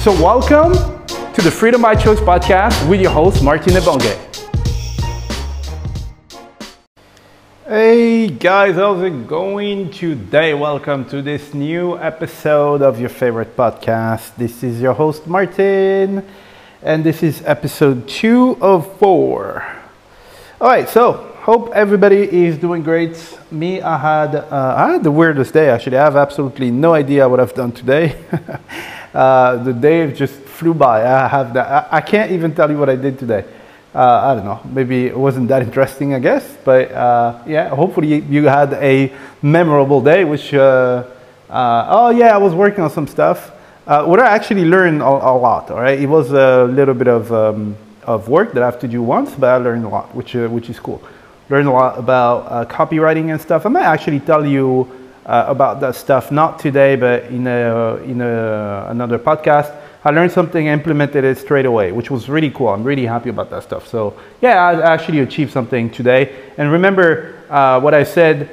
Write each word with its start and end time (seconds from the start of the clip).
So 0.00 0.12
welcome 0.12 0.72
to 1.34 1.42
the 1.42 1.50
Freedom 1.50 1.82
by 1.82 1.94
Choice 1.94 2.20
podcast 2.20 2.88
with 2.88 3.02
your 3.02 3.10
host, 3.10 3.44
Martin 3.44 3.74
Ebonge. 3.74 4.16
Hey 7.66 8.28
guys, 8.28 8.76
how's 8.76 9.02
it 9.02 9.26
going 9.26 9.90
today? 9.90 10.54
Welcome 10.54 11.04
to 11.10 11.20
this 11.20 11.52
new 11.52 11.98
episode 11.98 12.80
of 12.80 12.98
your 12.98 13.10
favorite 13.10 13.54
podcast. 13.54 14.34
This 14.36 14.62
is 14.62 14.80
your 14.80 14.94
host 14.94 15.26
Martin, 15.26 16.26
and 16.82 17.04
this 17.04 17.22
is 17.22 17.42
episode 17.44 18.08
two 18.08 18.56
of 18.62 18.96
four. 18.96 19.62
All 20.62 20.68
right, 20.68 20.88
so 20.88 21.12
hope 21.42 21.72
everybody 21.74 22.22
is 22.22 22.56
doing 22.56 22.82
great. 22.82 23.38
Me, 23.50 23.82
I 23.82 23.98
had 23.98 24.34
uh, 24.34 24.74
I 24.78 24.92
had 24.92 25.04
the 25.04 25.10
weirdest 25.10 25.52
day 25.52 25.68
actually. 25.68 25.98
I 25.98 26.04
have 26.04 26.16
absolutely 26.16 26.70
no 26.70 26.94
idea 26.94 27.28
what 27.28 27.38
I've 27.38 27.52
done 27.52 27.72
today. 27.72 28.18
uh, 29.14 29.56
the 29.56 29.72
day 29.72 30.12
just 30.12 30.34
flew 30.34 30.74
by. 30.74 31.04
I 31.04 31.28
have 31.28 31.52
that. 31.54 31.88
I, 31.92 32.00
can't 32.00 32.30
even 32.32 32.54
tell 32.54 32.70
you 32.70 32.78
what 32.78 32.88
I 32.88 32.96
did 32.96 33.18
today 33.18 33.44
uh, 33.94 33.98
I 33.98 34.34
don't 34.36 34.44
know, 34.44 34.60
maybe 34.72 35.06
it 35.06 35.16
wasn't 35.16 35.48
that 35.48 35.62
interesting, 35.62 36.14
I 36.14 36.20
guess. 36.20 36.56
But 36.64 36.92
uh, 36.92 37.42
yeah, 37.46 37.68
hopefully 37.68 38.20
you 38.20 38.44
had 38.44 38.72
a 38.74 39.12
memorable 39.42 40.00
day, 40.00 40.24
which, 40.24 40.54
uh, 40.54 41.04
uh 41.48 41.86
oh 41.88 42.10
yeah, 42.10 42.34
I 42.34 42.38
was 42.38 42.54
working 42.54 42.84
on 42.84 42.90
some 42.90 43.06
stuff. 43.06 43.52
Uh, 43.86 44.04
what 44.04 44.20
I 44.20 44.28
actually 44.28 44.64
learned 44.64 45.02
a, 45.02 45.06
a, 45.06 45.34
lot, 45.34 45.70
all 45.70 45.80
right? 45.80 45.98
It 45.98 46.06
was 46.06 46.30
a 46.30 46.64
little 46.64 46.94
bit 46.94 47.08
of, 47.08 47.32
um, 47.32 47.76
of 48.04 48.28
work 48.28 48.52
that 48.52 48.62
I 48.62 48.66
have 48.66 48.78
to 48.80 48.88
do 48.88 49.02
once, 49.02 49.34
but 49.34 49.48
I 49.48 49.56
learned 49.56 49.84
a 49.84 49.88
lot, 49.88 50.14
which, 50.14 50.34
which 50.34 50.70
is 50.70 50.78
cool. 50.78 51.02
Learned 51.48 51.66
a 51.66 51.72
lot 51.72 51.98
about 51.98 52.68
copywriting 52.68 53.32
and 53.32 53.40
stuff. 53.40 53.66
I 53.66 53.70
might 53.70 53.86
actually 53.86 54.20
tell 54.20 54.46
you 54.46 54.99
about 55.30 55.80
that 55.80 55.94
stuff, 55.94 56.32
not 56.32 56.58
today, 56.58 56.96
but 56.96 57.24
in, 57.24 57.46
a, 57.46 57.96
in 57.98 58.20
a, 58.20 58.86
another 58.88 59.18
podcast. 59.18 59.76
I 60.02 60.10
learned 60.10 60.32
something, 60.32 60.66
implemented 60.66 61.24
it 61.24 61.38
straight 61.38 61.66
away, 61.66 61.92
which 61.92 62.10
was 62.10 62.28
really 62.28 62.50
cool. 62.50 62.68
I'm 62.68 62.82
really 62.84 63.04
happy 63.04 63.28
about 63.28 63.50
that 63.50 63.62
stuff. 63.62 63.86
So 63.86 64.18
yeah, 64.40 64.56
I 64.56 64.92
actually 64.92 65.20
achieved 65.20 65.52
something 65.52 65.90
today. 65.90 66.34
And 66.56 66.72
remember 66.72 67.36
uh, 67.50 67.80
what 67.80 67.92
I 67.92 68.04
said, 68.04 68.48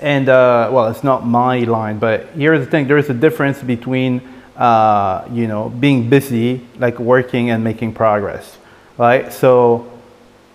and 0.00 0.28
uh, 0.28 0.68
well, 0.72 0.88
it's 0.88 1.04
not 1.04 1.26
my 1.26 1.60
line, 1.60 1.98
but 1.98 2.26
here's 2.30 2.64
the 2.64 2.70
thing: 2.70 2.86
there 2.86 2.98
is 2.98 3.08
a 3.08 3.14
difference 3.14 3.62
between 3.62 4.20
uh, 4.56 5.26
you 5.32 5.46
know 5.46 5.70
being 5.70 6.10
busy, 6.10 6.66
like 6.78 6.98
working, 6.98 7.50
and 7.50 7.62
making 7.62 7.94
progress, 7.94 8.58
right? 8.96 9.32
So 9.32 9.90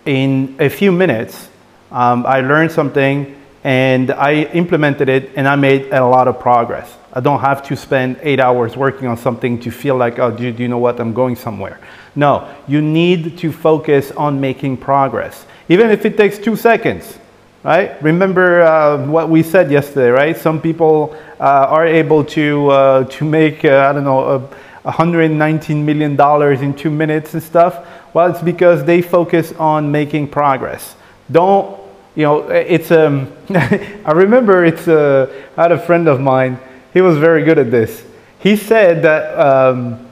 in 0.04 0.56
a 0.60 0.68
few 0.68 0.92
minutes, 0.92 1.48
um, 1.90 2.26
I 2.26 2.40
learned 2.40 2.72
something 2.72 3.34
and 3.64 4.10
I 4.10 4.42
implemented 4.52 5.08
it, 5.08 5.30
and 5.36 5.48
I 5.48 5.56
made 5.56 5.90
a 5.90 6.04
lot 6.04 6.28
of 6.28 6.38
progress. 6.38 6.94
I 7.14 7.20
don't 7.20 7.40
have 7.40 7.62
to 7.68 7.76
spend 7.76 8.18
eight 8.22 8.38
hours 8.38 8.76
working 8.76 9.08
on 9.08 9.16
something 9.16 9.58
to 9.60 9.70
feel 9.70 9.96
like, 9.96 10.18
oh, 10.18 10.30
do, 10.30 10.50
you 10.50 10.68
know 10.68 10.78
what? 10.78 11.00
I'm 11.00 11.14
going 11.14 11.34
somewhere. 11.34 11.80
No, 12.14 12.54
you 12.68 12.82
need 12.82 13.38
to 13.38 13.50
focus 13.50 14.10
on 14.12 14.38
making 14.38 14.76
progress, 14.76 15.46
even 15.70 15.90
if 15.90 16.04
it 16.04 16.18
takes 16.18 16.38
two 16.38 16.56
seconds, 16.56 17.18
right? 17.62 18.00
Remember 18.02 18.62
uh, 18.62 19.06
what 19.06 19.30
we 19.30 19.42
said 19.42 19.70
yesterday, 19.70 20.10
right? 20.10 20.36
Some 20.36 20.60
people 20.60 21.16
uh, 21.40 21.66
are 21.70 21.86
able 21.86 22.22
to, 22.24 22.68
uh, 22.68 23.04
to 23.04 23.24
make, 23.24 23.64
uh, 23.64 23.88
I 23.88 23.92
don't 23.94 24.04
know, 24.04 24.46
$119 24.84 25.82
million 25.82 26.20
in 26.62 26.74
two 26.74 26.90
minutes 26.90 27.32
and 27.32 27.42
stuff. 27.42 27.86
Well, 28.12 28.30
it's 28.30 28.42
because 28.42 28.84
they 28.84 29.00
focus 29.00 29.52
on 29.52 29.90
making 29.90 30.28
progress. 30.28 30.96
Don't, 31.32 31.83
you 32.14 32.22
know, 32.22 32.48
it's, 32.48 32.90
um, 32.90 33.32
I 33.50 34.12
remember 34.12 34.64
it's, 34.64 34.86
uh, 34.86 35.46
I 35.56 35.62
had 35.62 35.72
a 35.72 35.78
friend 35.78 36.08
of 36.08 36.20
mine, 36.20 36.58
he 36.92 37.00
was 37.00 37.18
very 37.18 37.42
good 37.44 37.58
at 37.58 37.70
this. 37.70 38.04
He 38.38 38.56
said 38.56 39.02
that 39.02 39.38
um, 39.38 40.06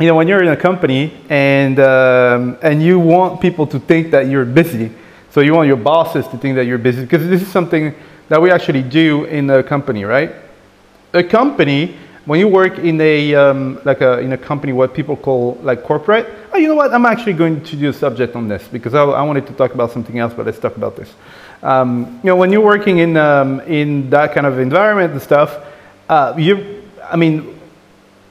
you 0.00 0.06
know 0.06 0.14
when 0.14 0.26
you're 0.26 0.42
in 0.42 0.48
a 0.48 0.56
company 0.56 1.12
and 1.28 1.78
um, 1.78 2.56
and 2.62 2.82
you 2.82 2.98
want 2.98 3.40
people 3.40 3.66
to 3.68 3.78
think 3.78 4.10
that 4.10 4.26
you're 4.26 4.44
busy, 4.44 4.90
so 5.30 5.40
you 5.42 5.54
want 5.54 5.68
your 5.68 5.76
bosses 5.76 6.26
to 6.28 6.38
think 6.38 6.56
that 6.56 6.64
you're 6.64 6.78
busy 6.78 7.02
because 7.02 7.28
this 7.28 7.42
is 7.42 7.48
something 7.48 7.94
that 8.28 8.40
we 8.40 8.50
actually 8.50 8.82
do 8.82 9.24
in 9.24 9.50
a 9.50 9.62
company, 9.62 10.04
right? 10.04 10.34
A 11.12 11.22
company 11.22 11.96
when 12.28 12.38
you 12.38 12.48
work 12.48 12.78
in 12.78 13.00
a 13.00 13.34
um, 13.34 13.80
like 13.84 14.00
a 14.00 14.20
in 14.20 14.32
a 14.32 14.38
company 14.38 14.72
what 14.72 14.94
people 14.94 15.16
call 15.16 15.58
like 15.62 15.82
corporate. 15.82 16.26
Oh, 16.52 16.58
you 16.58 16.68
know 16.68 16.74
what? 16.74 16.92
I'm 16.92 17.06
actually 17.06 17.34
going 17.34 17.62
to 17.64 17.76
do 17.76 17.88
a 17.88 17.92
subject 17.92 18.36
on 18.36 18.48
this 18.48 18.68
because 18.68 18.94
I, 18.94 19.02
I 19.02 19.22
wanted 19.22 19.46
to 19.48 19.52
talk 19.54 19.74
about 19.74 19.92
something 19.92 20.18
else, 20.18 20.34
but 20.34 20.46
let's 20.46 20.58
talk 20.58 20.76
about 20.76 20.94
this. 20.96 21.10
Um, 21.62 22.20
you 22.22 22.28
know, 22.28 22.36
when 22.36 22.52
you're 22.52 22.68
working 22.74 22.98
in 22.98 23.16
um, 23.16 23.60
in 23.62 24.10
that 24.10 24.34
kind 24.34 24.46
of 24.46 24.58
environment 24.58 25.12
and 25.12 25.22
stuff 25.22 25.58
uh, 26.08 26.34
you, 26.38 26.82
I 27.04 27.16
mean, 27.16 27.58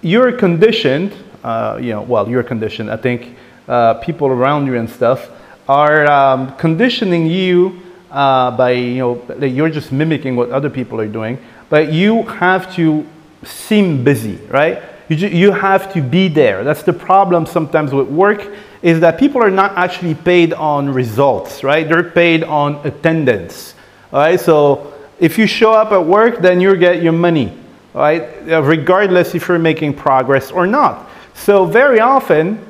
you're 0.01 0.31
conditioned, 0.31 1.13
uh, 1.43 1.77
you 1.79 1.91
know, 1.91 2.01
well, 2.01 2.27
you're 2.27 2.43
conditioned. 2.43 2.89
I 2.89 2.97
think 2.97 3.35
uh, 3.67 3.95
people 3.95 4.27
around 4.27 4.65
you 4.65 4.75
and 4.75 4.89
stuff 4.89 5.29
are 5.69 6.09
um, 6.09 6.55
conditioning 6.57 7.27
you 7.27 7.79
uh, 8.09 8.49
by, 8.51 8.71
you 8.71 8.97
know, 8.97 9.45
you're 9.45 9.69
just 9.69 9.91
mimicking 9.91 10.35
what 10.35 10.49
other 10.49 10.69
people 10.69 10.99
are 10.99 11.07
doing, 11.07 11.37
but 11.69 11.91
you 11.93 12.23
have 12.23 12.73
to 12.75 13.05
seem 13.43 14.03
busy, 14.03 14.35
right? 14.47 14.81
You, 15.09 15.27
you 15.27 15.51
have 15.51 15.93
to 15.93 16.01
be 16.01 16.27
there. 16.27 16.63
That's 16.63 16.83
the 16.83 16.93
problem 16.93 17.45
sometimes 17.45 17.93
with 17.93 18.07
work 18.07 18.47
is 18.81 18.99
that 18.99 19.17
people 19.17 19.41
are 19.41 19.51
not 19.51 19.77
actually 19.77 20.15
paid 20.15 20.53
on 20.53 20.89
results, 20.93 21.63
right? 21.63 21.87
They're 21.87 22.03
paid 22.03 22.43
on 22.43 22.75
attendance, 22.85 23.73
all 24.11 24.19
right? 24.19 24.39
So 24.39 24.93
if 25.19 25.37
you 25.37 25.47
show 25.47 25.71
up 25.71 25.91
at 25.91 26.05
work, 26.05 26.39
then 26.39 26.61
you 26.61 26.75
get 26.75 27.01
your 27.01 27.13
money 27.13 27.53
right? 27.97 28.21
Uh, 28.47 28.61
regardless 28.61 29.33
if 29.33 29.47
you're 29.47 29.59
making 29.59 29.93
progress 29.93 30.51
or 30.51 30.67
not. 30.67 31.09
So 31.33 31.65
very 31.65 31.99
often, 31.99 32.63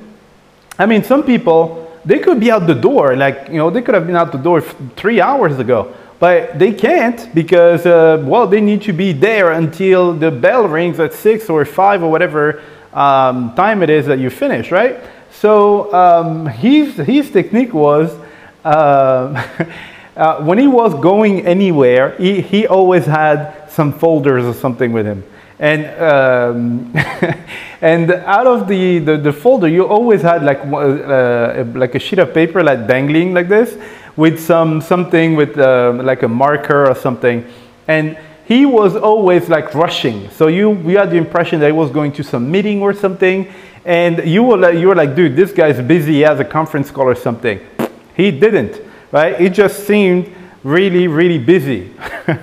I 0.79 0.85
mean, 0.85 1.03
some 1.03 1.23
people, 1.23 1.91
they 2.05 2.19
could 2.19 2.39
be 2.39 2.49
out 2.49 2.65
the 2.65 2.75
door, 2.75 3.15
like, 3.15 3.47
you 3.49 3.57
know, 3.57 3.69
they 3.69 3.81
could 3.81 3.95
have 3.95 4.07
been 4.07 4.15
out 4.15 4.31
the 4.31 4.37
door 4.37 4.61
three 4.61 5.19
hours 5.19 5.59
ago, 5.59 5.93
but 6.19 6.57
they 6.57 6.73
can't 6.73 7.33
because, 7.35 7.85
uh, 7.85 8.23
well, 8.25 8.47
they 8.47 8.61
need 8.61 8.81
to 8.83 8.93
be 8.93 9.13
there 9.13 9.51
until 9.51 10.13
the 10.13 10.31
bell 10.31 10.67
rings 10.67 10.99
at 10.99 11.13
six 11.13 11.49
or 11.49 11.63
five 11.63 12.01
or 12.01 12.09
whatever 12.09 12.61
um, 12.93 13.53
time 13.55 13.83
it 13.83 13.89
is 13.89 14.07
that 14.07 14.17
you 14.17 14.29
finish, 14.29 14.71
right? 14.71 14.99
So 15.31 15.93
um, 15.93 16.47
his, 16.47 16.95
his 16.95 17.29
technique 17.29 17.73
was, 17.73 18.17
uh, 18.65 19.47
uh, 20.15 20.43
when 20.43 20.57
he 20.57 20.67
was 20.67 20.95
going 20.95 21.45
anywhere, 21.45 22.15
he, 22.17 22.41
he 22.41 22.65
always 22.65 23.05
had 23.05 23.69
some 23.69 23.93
folders 23.93 24.43
or 24.43 24.53
something 24.53 24.91
with 24.91 25.05
him. 25.05 25.23
And, 25.59 25.85
um, 26.01 26.93
and 27.81 28.11
out 28.11 28.47
of 28.47 28.67
the, 28.67 28.99
the, 28.99 29.17
the, 29.17 29.33
folder, 29.33 29.67
you 29.67 29.85
always 29.85 30.21
had 30.21 30.43
like, 30.43 30.59
uh, 30.59 31.63
like 31.77 31.93
a 31.93 31.99
sheet 31.99 32.19
of 32.19 32.33
paper 32.33 32.63
like 32.63 32.87
dangling 32.87 33.33
like 33.33 33.47
this 33.47 33.77
with 34.17 34.39
some, 34.39 34.81
something 34.81 35.37
with 35.37 35.57
uh, 35.57 35.93
like 36.03 36.23
a 36.23 36.27
marker 36.27 36.85
or 36.85 36.95
something. 36.95 37.45
And 37.87 38.17
he 38.45 38.65
was 38.65 38.97
always 38.97 39.47
like 39.47 39.73
rushing. 39.73 40.29
So 40.31 40.47
you, 40.47 40.71
we 40.71 40.93
had 40.93 41.09
the 41.09 41.17
impression 41.17 41.61
that 41.61 41.67
he 41.67 41.71
was 41.71 41.89
going 41.89 42.11
to 42.13 42.23
some 42.23 42.51
meeting 42.51 42.81
or 42.81 42.93
something. 42.93 43.47
And 43.85 44.27
you 44.27 44.43
were, 44.43 44.57
like, 44.57 44.77
you 44.77 44.89
were 44.89 44.95
like, 44.95 45.15
dude, 45.15 45.37
this 45.37 45.53
guy's 45.53 45.79
busy. 45.79 46.15
He 46.15 46.21
has 46.21 46.41
a 46.41 46.45
conference 46.45 46.91
call 46.91 47.05
or 47.05 47.15
something. 47.15 47.61
He 48.17 48.31
didn't, 48.31 48.81
right? 49.13 49.39
It 49.39 49.53
just 49.53 49.87
seemed 49.87 50.33
really, 50.63 51.07
really 51.07 51.37
busy. 51.37 51.93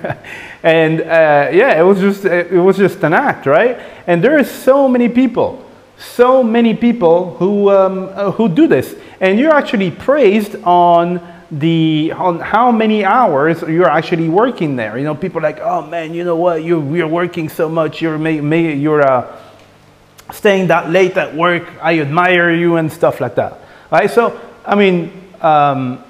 And 0.65 1.01
uh, 1.01 1.51
yeah, 1.53 1.79
it 1.79 1.83
was 1.83 1.99
just 1.99 2.25
it 2.25 2.59
was 2.59 2.75
just 2.75 3.03
an 3.03 3.13
act, 3.13 3.45
right? 3.45 3.77
And 4.07 4.23
there 4.23 4.35
are 4.39 4.43
so 4.43 4.87
many 4.89 5.07
people, 5.07 5.63
so 5.95 6.43
many 6.43 6.73
people 6.73 7.35
who 7.35 7.69
um, 7.69 8.09
uh, 8.15 8.31
who 8.31 8.49
do 8.49 8.65
this, 8.65 8.95
and 9.19 9.37
you're 9.37 9.53
actually 9.53 9.91
praised 9.91 10.55
on 10.63 11.21
the 11.55 12.11
on 12.13 12.39
how 12.41 12.69
many 12.69 13.05
hours 13.05 13.61
you're 13.61 13.89
actually 13.89 14.27
working 14.27 14.75
there. 14.75 14.97
You 14.97 15.05
know, 15.05 15.15
people 15.15 15.39
are 15.39 15.43
like, 15.43 15.59
oh 15.61 15.87
man, 15.87 16.13
you 16.13 16.23
know 16.23 16.35
what? 16.35 16.63
You 16.63 16.93
you're 16.93 17.07
working 17.07 17.47
so 17.47 17.69
much. 17.69 18.01
You're 18.01 18.17
may, 18.17 18.41
may, 18.41 18.75
you're 18.75 19.01
uh, 19.01 19.39
staying 20.31 20.67
that 20.67 20.89
late 20.89 21.15
at 21.15 21.33
work. 21.33 21.63
I 21.81 21.99
admire 21.99 22.51
you 22.51 22.75
and 22.75 22.91
stuff 22.91 23.21
like 23.21 23.35
that. 23.35 23.59
Right? 23.89 24.11
So 24.11 24.39
I 24.65 24.75
mean, 24.75 25.13
um, 25.41 26.03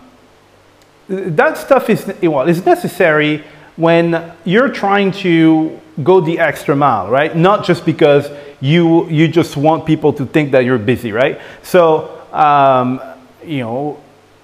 that 1.07 1.57
stuff 1.57 1.89
is 1.91 2.11
well, 2.23 2.47
it's 2.47 2.65
necessary 2.65 3.43
when 3.75 4.33
you're 4.45 4.69
trying 4.69 5.11
to 5.11 5.79
go 6.03 6.21
the 6.21 6.39
extra 6.39 6.75
mile, 6.75 7.09
right? 7.09 7.35
Not 7.35 7.65
just 7.65 7.85
because 7.85 8.31
you 8.61 9.07
you 9.09 9.27
just 9.27 9.57
want 9.57 9.85
people 9.85 10.11
to 10.13 10.25
think 10.25 10.53
that 10.53 10.65
you're 10.65 10.79
busy, 10.79 11.11
right? 11.11 11.39
So 11.61 12.23
um, 12.33 12.99
you 13.45 13.59
know, 13.59 14.01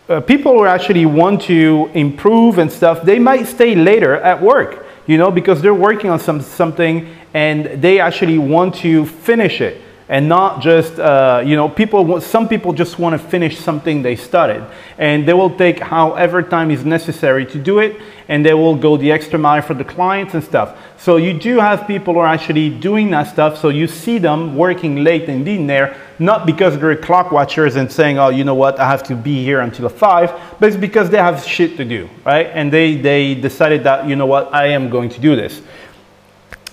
uh, 0.09 0.21
people 0.21 0.53
who 0.53 0.65
actually 0.65 1.05
want 1.05 1.41
to 1.43 1.89
improve 1.93 2.57
and 2.57 2.71
stuff, 2.71 3.03
they 3.03 3.19
might 3.19 3.47
stay 3.47 3.75
later 3.75 4.15
at 4.15 4.41
work, 4.41 4.85
you 5.07 5.17
know, 5.17 5.31
because 5.31 5.61
they're 5.61 5.73
working 5.73 6.09
on 6.09 6.19
some 6.19 6.41
something 6.41 7.07
and 7.33 7.81
they 7.81 7.99
actually 7.99 8.37
want 8.37 8.75
to 8.75 9.05
finish 9.05 9.61
it 9.61 9.81
and 10.11 10.27
not 10.27 10.61
just 10.61 10.99
uh, 10.99 11.41
you 11.43 11.55
know 11.55 11.69
people 11.69 12.19
some 12.19 12.47
people 12.47 12.73
just 12.73 12.99
want 12.99 13.19
to 13.19 13.27
finish 13.29 13.57
something 13.57 14.01
they 14.01 14.15
started 14.15 14.61
and 14.97 15.25
they 15.25 15.33
will 15.33 15.49
take 15.49 15.79
however 15.79 16.43
time 16.43 16.69
is 16.69 16.83
necessary 16.83 17.45
to 17.45 17.57
do 17.57 17.79
it 17.79 17.95
and 18.27 18.45
they 18.45 18.53
will 18.53 18.75
go 18.75 18.97
the 18.97 19.09
extra 19.09 19.39
mile 19.39 19.61
for 19.61 19.73
the 19.73 19.85
clients 19.85 20.33
and 20.33 20.43
stuff. 20.43 20.77
So 20.97 21.15
you 21.15 21.33
do 21.33 21.59
have 21.59 21.87
people 21.87 22.13
who 22.13 22.19
are 22.19 22.27
actually 22.27 22.69
doing 22.69 23.09
that 23.11 23.23
stuff 23.23 23.57
so 23.57 23.69
you 23.69 23.87
see 23.87 24.17
them 24.17 24.57
working 24.57 24.97
late 25.01 25.29
and 25.29 25.45
being 25.45 25.65
there 25.65 25.95
not 26.19 26.45
because 26.45 26.77
they're 26.77 26.95
clock 26.97 27.31
watchers 27.31 27.77
and 27.77 27.89
saying 27.89 28.19
oh 28.19 28.29
you 28.29 28.43
know 28.43 28.55
what? 28.55 28.81
I 28.81 28.89
have 28.89 29.03
to 29.03 29.15
be 29.15 29.45
here 29.45 29.61
until 29.61 29.87
5 29.87 30.59
but 30.59 30.67
it's 30.67 30.77
because 30.77 31.09
they 31.09 31.19
have 31.19 31.41
shit 31.45 31.77
to 31.77 31.85
do 31.85 32.09
right? 32.25 32.47
And 32.47 32.71
they 32.71 32.95
they 32.97 33.33
decided 33.33 33.85
that 33.85 34.09
you 34.09 34.17
know 34.17 34.25
what? 34.25 34.53
I 34.53 34.67
am 34.67 34.89
going 34.89 35.09
to 35.09 35.21
do 35.21 35.37
this. 35.37 35.61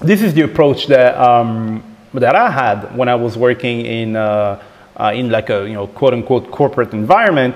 This 0.01 0.23
is 0.23 0.35
the 0.35 0.43
approach 0.43 0.89
that 0.89 1.17
um, 1.17 1.83
that 2.15 2.35
I 2.35 2.51
had 2.51 2.97
when 2.97 3.09
I 3.09 3.15
was 3.15 3.37
working 3.37 3.85
in, 3.85 4.17
uh, 4.17 4.63
uh, 4.97 5.13
in 5.15 5.31
like 5.31 5.51
a 5.51 5.67
you 5.67 5.75
know, 5.75 5.87
quote 5.87 6.15
unquote 6.15 6.51
corporate 6.51 6.93
environment 6.93 7.55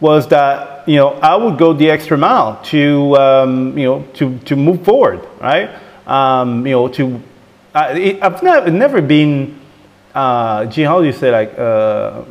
was 0.00 0.26
that 0.28 0.72
you 0.86 0.96
know, 0.96 1.10
I 1.10 1.36
would 1.36 1.58
go 1.58 1.72
the 1.72 1.90
extra 1.90 2.16
mile 2.16 2.60
to, 2.64 3.16
um, 3.16 3.78
you 3.78 3.84
know, 3.84 4.02
to, 4.14 4.38
to 4.40 4.56
move 4.56 4.84
forward, 4.84 5.26
right? 5.40 5.70
Um, 6.06 6.66
you 6.66 6.72
know, 6.72 6.88
to, 6.88 7.22
it, 7.74 8.22
I've 8.22 8.42
never, 8.42 8.70
never 8.70 9.00
been, 9.00 9.60
uh, 10.14 10.66
gee, 10.66 10.82
how 10.82 11.00
do 11.00 11.06
you 11.06 11.12
say 11.12 11.30
like, 11.30 11.56
uh, 11.58 12.22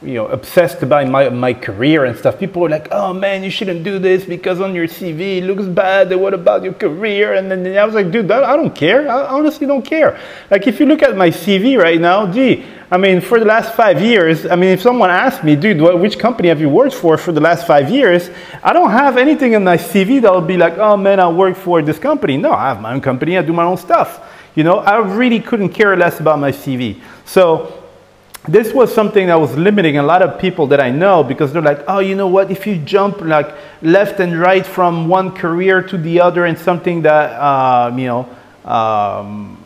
you 0.00 0.14
know, 0.14 0.28
obsessed 0.28 0.80
about 0.82 1.08
my, 1.08 1.28
my 1.28 1.52
career 1.52 2.04
and 2.04 2.16
stuff. 2.16 2.38
People 2.38 2.62
were 2.62 2.68
like, 2.68 2.86
oh 2.92 3.12
man, 3.12 3.42
you 3.42 3.50
shouldn't 3.50 3.82
do 3.82 3.98
this 3.98 4.24
because 4.24 4.60
on 4.60 4.72
your 4.72 4.86
CV 4.86 5.38
it 5.38 5.44
looks 5.44 5.64
bad. 5.64 6.14
What 6.14 6.34
about 6.34 6.62
your 6.62 6.74
career? 6.74 7.34
And 7.34 7.50
then 7.50 7.76
I 7.76 7.84
was 7.84 7.94
like, 7.94 8.12
dude, 8.12 8.30
I 8.30 8.54
don't 8.54 8.74
care. 8.74 9.10
I 9.10 9.26
honestly 9.26 9.66
don't 9.66 9.84
care. 9.84 10.20
Like 10.50 10.68
if 10.68 10.78
you 10.78 10.86
look 10.86 11.02
at 11.02 11.16
my 11.16 11.30
CV 11.30 11.76
right 11.76 12.00
now, 12.00 12.30
gee, 12.30 12.64
I 12.92 12.96
mean, 12.96 13.20
for 13.20 13.40
the 13.40 13.44
last 13.44 13.74
five 13.74 14.00
years, 14.00 14.46
I 14.46 14.54
mean, 14.54 14.70
if 14.70 14.80
someone 14.80 15.10
asked 15.10 15.42
me, 15.42 15.56
dude, 15.56 15.80
what, 15.80 15.98
which 15.98 16.16
company 16.18 16.48
have 16.48 16.60
you 16.60 16.68
worked 16.68 16.94
for 16.94 17.18
for 17.18 17.32
the 17.32 17.40
last 17.40 17.66
five 17.66 17.90
years? 17.90 18.30
I 18.62 18.72
don't 18.72 18.92
have 18.92 19.16
anything 19.16 19.54
in 19.54 19.64
my 19.64 19.76
CV 19.76 20.22
that'll 20.22 20.40
be 20.40 20.56
like, 20.56 20.78
oh 20.78 20.96
man, 20.96 21.18
I 21.18 21.28
work 21.28 21.56
for 21.56 21.82
this 21.82 21.98
company. 21.98 22.36
No, 22.36 22.52
I 22.52 22.68
have 22.68 22.80
my 22.80 22.94
own 22.94 23.00
company. 23.00 23.36
I 23.36 23.42
do 23.42 23.52
my 23.52 23.64
own 23.64 23.76
stuff. 23.76 24.24
You 24.54 24.64
know, 24.64 24.78
I 24.78 24.98
really 24.98 25.40
couldn't 25.40 25.70
care 25.70 25.96
less 25.96 26.20
about 26.20 26.38
my 26.38 26.52
CV. 26.52 27.00
So 27.24 27.77
this 28.48 28.72
was 28.72 28.92
something 28.92 29.26
that 29.26 29.38
was 29.38 29.54
limiting 29.56 29.98
a 29.98 30.02
lot 30.02 30.22
of 30.22 30.40
people 30.40 30.66
that 30.68 30.80
I 30.80 30.90
know 30.90 31.22
because 31.22 31.52
they're 31.52 31.62
like, 31.62 31.84
oh, 31.86 31.98
you 31.98 32.14
know 32.14 32.26
what? 32.26 32.50
If 32.50 32.66
you 32.66 32.76
jump 32.78 33.20
like 33.20 33.54
left 33.82 34.20
and 34.20 34.40
right 34.40 34.64
from 34.64 35.06
one 35.06 35.32
career 35.32 35.82
to 35.82 35.98
the 35.98 36.20
other 36.20 36.46
and 36.46 36.58
something 36.58 37.02
that, 37.02 37.32
uh, 37.32 37.94
you 37.94 38.06
know, 38.06 38.28
um, 38.64 39.62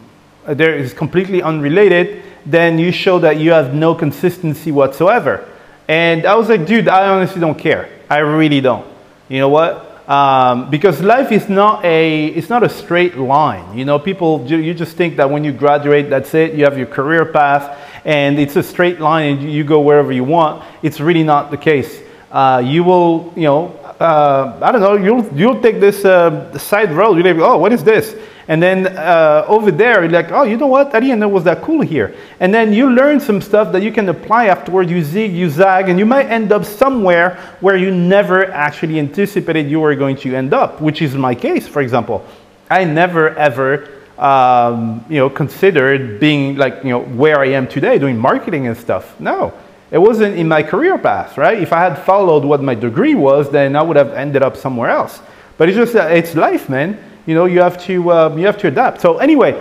there 0.47 0.75
is 0.75 0.93
completely 0.93 1.43
unrelated, 1.43 2.23
then 2.45 2.77
you 2.79 2.91
show 2.91 3.21
that 3.21 3.39
you 3.39 3.53
have 3.53 3.73
no 3.73 3.95
consistency 3.95 4.73
whatsoever. 4.73 5.49
And 5.87 6.27
I 6.27 6.35
was 6.35 6.49
like, 6.49 6.67
dude, 6.67 6.89
I 6.89 7.09
honestly 7.09 7.41
don't 7.41 7.59
care. 7.59 7.89
I 8.11 8.19
really 8.19 8.61
don't. 8.61 8.87
You 9.29 9.39
know 9.39 9.49
what? 9.49 9.93
Um, 10.09 10.69
because 10.69 11.01
life 11.01 11.31
is 11.31 11.49
not 11.49 11.85
a 11.85 12.27
it's 12.27 12.51
not 12.51 12.65
a 12.65 12.69
straight 12.69 13.17
line. 13.17 13.79
You 13.79 13.85
know, 13.85 13.99
people 14.01 14.45
you 14.47 14.75
just 14.75 14.97
think 14.97 15.17
that 15.17 15.31
when 15.31 15.45
you 15.45 15.53
graduate, 15.53 16.11
that's 16.11 16.35
it. 16.35 16.55
You 16.55 16.65
have 16.65 16.77
your 16.77 16.89
career 16.89 17.25
path, 17.25 17.79
and 18.05 18.39
it's 18.39 18.57
a 18.57 18.63
straight 18.63 19.01
line, 19.01 19.39
and 19.39 19.53
you 19.53 19.65
go 19.65 19.81
wherever 19.81 20.13
you 20.13 20.25
want. 20.25 20.65
It's 20.83 21.01
really 21.01 21.23
not 21.23 21.51
the 21.51 21.57
case. 21.57 22.01
Uh, 22.31 22.63
you 22.65 22.83
will, 22.83 23.33
you 23.37 23.43
know, 23.43 23.69
uh, 24.01 24.59
I 24.63 24.73
don't 24.73 24.81
know. 24.81 24.97
You'll 24.97 25.27
you'll 25.37 25.61
take 25.61 25.81
this 25.81 26.05
uh, 26.05 26.57
side 26.59 26.93
road. 26.93 27.17
You're 27.17 27.35
like, 27.35 27.43
oh, 27.43 27.59
what 27.59 27.73
is 27.73 27.85
this? 27.85 28.17
And 28.49 28.61
then 28.61 28.87
uh, 28.87 29.45
over 29.47 29.71
there, 29.71 30.03
you're 30.03 30.11
like, 30.11 30.33
oh, 30.33 30.43
you 30.43 30.57
know 30.57 30.67
what? 30.67 30.95
I 30.95 31.01
didn't 31.01 31.21
know 31.21 31.29
it 31.29 31.33
was 31.33 31.45
that 31.45 31.63
cool 31.63 31.81
here. 31.81 32.15
And 32.41 32.53
then 32.53 32.73
you 32.73 32.91
learn 32.91 33.21
some 33.21 33.41
stuff 33.41 33.71
that 33.73 33.83
you 33.83 33.93
can 33.93 34.09
apply 34.09 34.47
afterward. 34.47 34.91
You 34.91 35.03
zig, 35.05 35.33
you 35.33 35.49
zag, 35.49 35.89
and 35.89 35.99
you 35.99 36.07
might 36.07 36.27
end 36.27 36.51
up 36.51 36.65
somewhere 36.65 37.39
where 37.61 37.77
you 37.77 37.91
never 37.93 38.51
actually 38.51 38.99
anticipated 38.99 39.71
you 39.71 39.79
were 39.79 39.95
going 39.95 40.17
to 40.17 40.35
end 40.35 40.53
up, 40.53 40.81
which 40.81 41.03
is 41.03 41.15
my 41.15 41.35
case, 41.35 41.69
for 41.69 41.83
example. 41.83 42.27
I 42.69 42.85
never 42.85 43.37
ever 43.37 44.02
um, 44.23 45.05
you 45.09 45.17
know, 45.17 45.29
considered 45.29 46.21
being 46.21 46.57
like, 46.57 46.85
you 46.85 46.91
know, 46.91 47.01
where 47.01 47.41
I 47.41 47.49
am 47.49 47.67
today 47.67 47.99
doing 47.99 48.17
marketing 48.17 48.67
and 48.67 48.77
stuff. 48.77 49.19
No, 49.21 49.53
it 49.91 49.99
wasn't 49.99 50.37
in 50.37 50.49
my 50.49 50.63
career 50.63 50.97
path, 50.99 51.37
right? 51.37 51.59
If 51.61 51.73
I 51.73 51.81
had 51.81 51.97
followed 52.05 52.45
what 52.45 52.63
my 52.63 52.75
degree 52.75 53.15
was, 53.15 53.51
then 53.51 53.77
I 53.77 53.83
would 53.83 53.97
have 53.97 54.13
ended 54.13 54.43
up 54.43 54.57
somewhere 54.57 54.91
else. 54.91 55.21
But 55.59 55.69
it's 55.69 55.77
just, 55.77 55.95
it's 55.95 56.35
life, 56.35 56.69
man 56.69 56.99
you 57.27 57.35
know, 57.35 57.45
you 57.45 57.61
have 57.61 57.83
to, 57.85 58.13
um, 58.13 58.39
you 58.39 58.47
have 58.47 58.59
to 58.59 58.69
adapt. 58.69 59.01
So 59.01 59.19
anyway, 59.19 59.53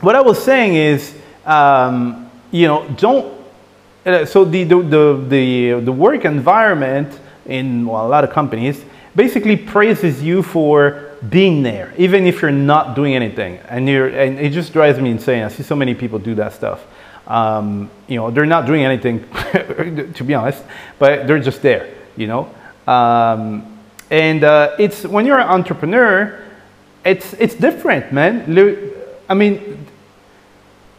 what 0.00 0.16
I 0.16 0.20
was 0.20 0.42
saying 0.42 0.74
is, 0.74 1.14
um, 1.44 2.30
you 2.50 2.66
know, 2.66 2.88
don't, 2.96 3.40
uh, 4.06 4.24
so 4.24 4.44
the, 4.44 4.64
the, 4.64 4.82
the, 4.82 5.24
the, 5.28 5.80
the 5.80 5.92
work 5.92 6.24
environment 6.24 7.18
in 7.46 7.86
well, 7.86 8.06
a 8.06 8.08
lot 8.08 8.24
of 8.24 8.30
companies 8.30 8.84
basically 9.14 9.56
praises 9.56 10.22
you 10.22 10.42
for 10.42 11.10
being 11.28 11.62
there, 11.62 11.92
even 11.96 12.26
if 12.26 12.42
you're 12.42 12.50
not 12.50 12.96
doing 12.96 13.14
anything. 13.14 13.58
And, 13.68 13.88
you're, 13.88 14.08
and 14.08 14.38
it 14.38 14.50
just 14.50 14.72
drives 14.72 14.98
me 14.98 15.10
insane. 15.10 15.42
I 15.42 15.48
see 15.48 15.62
so 15.62 15.76
many 15.76 15.94
people 15.94 16.18
do 16.18 16.34
that 16.36 16.52
stuff. 16.52 16.84
Um, 17.26 17.90
you 18.08 18.16
know, 18.16 18.30
they're 18.30 18.46
not 18.46 18.66
doing 18.66 18.84
anything, 18.84 19.20
to 20.14 20.24
be 20.24 20.34
honest, 20.34 20.62
but 20.98 21.26
they're 21.26 21.38
just 21.38 21.62
there, 21.62 21.94
you 22.16 22.26
know. 22.26 22.52
Um, 22.86 23.78
and 24.10 24.44
uh, 24.44 24.74
it's 24.78 25.04
when 25.04 25.24
you're 25.24 25.38
an 25.38 25.48
entrepreneur, 25.48 26.44
it's, 27.04 27.32
it's 27.34 27.54
different, 27.54 28.12
man. 28.12 28.44
I 29.28 29.34
mean, 29.34 29.86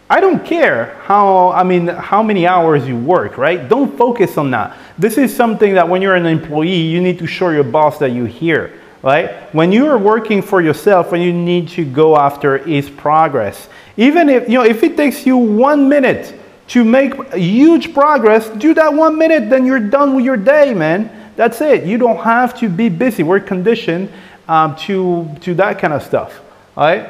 I 0.09 0.19
don't 0.19 0.45
care 0.45 0.98
how, 1.03 1.50
I 1.50 1.63
mean, 1.63 1.88
how 1.88 2.24
many 2.24 2.45
hours 2.48 2.88
you 2.88 2.98
work, 2.98 3.38
right? 3.38 3.67
Don't 3.67 3.98
focus 3.98 4.38
on 4.38 4.51
that. 4.51 4.77
This 4.98 5.17
is 5.17 5.36
something 5.36 5.74
that 5.74 5.88
when 5.88 6.01
you're 6.01 6.15
an 6.15 6.25
employee, 6.25 6.75
you 6.75 7.01
need 7.01 7.19
to 7.19 7.27
show 7.27 7.50
your 7.50 7.63
boss 7.63 7.98
that 8.00 8.12
you're 8.12 8.27
here, 8.27 8.79
right? 9.03 9.53
When 9.53 9.72
you 9.72 9.86
are 9.88 9.98
working 9.98 10.41
for 10.41 10.62
yourself, 10.62 11.12
what 11.12 11.19
you 11.19 11.33
need 11.33 11.67
to 11.69 11.86
go 11.86 12.17
after 12.17 12.57
is 12.57 12.89
progress. 12.89 13.67
Even 13.98 14.29
if, 14.29 14.48
you 14.50 14.57
know, 14.57 14.63
if 14.63 14.81
it 14.81 14.98
takes 14.98 15.25
you 15.25 15.38
one 15.38 15.88
minute 15.89 16.33
to 16.69 16.83
make 16.83 17.33
huge 17.33 17.93
progress, 17.93 18.50
do 18.50 18.74
that 18.74 18.91
one 18.91 19.17
minute, 19.17 19.50
then 19.50 19.65
you're 19.65 19.79
done 19.79 20.15
with 20.15 20.25
your 20.25 20.38
day, 20.38 20.74
man. 20.74 21.12
That's 21.36 21.62
it. 21.62 21.86
You 21.86 21.98
don't 21.98 22.24
have 22.24 22.57
to 22.60 22.69
be 22.69 22.89
busy. 22.89 23.24
We're 23.24 23.41
conditioned 23.41 24.10
um, 24.48 24.75
to, 24.77 25.29
to 25.41 25.53
that 25.55 25.79
kind 25.79 25.93
of 25.93 26.01
stuff, 26.01 26.39
right? 26.77 27.10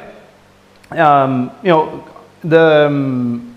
Um, 0.90 1.52
you 1.62 1.68
know, 1.68 2.08
the 2.42 2.86
um, 2.86 3.53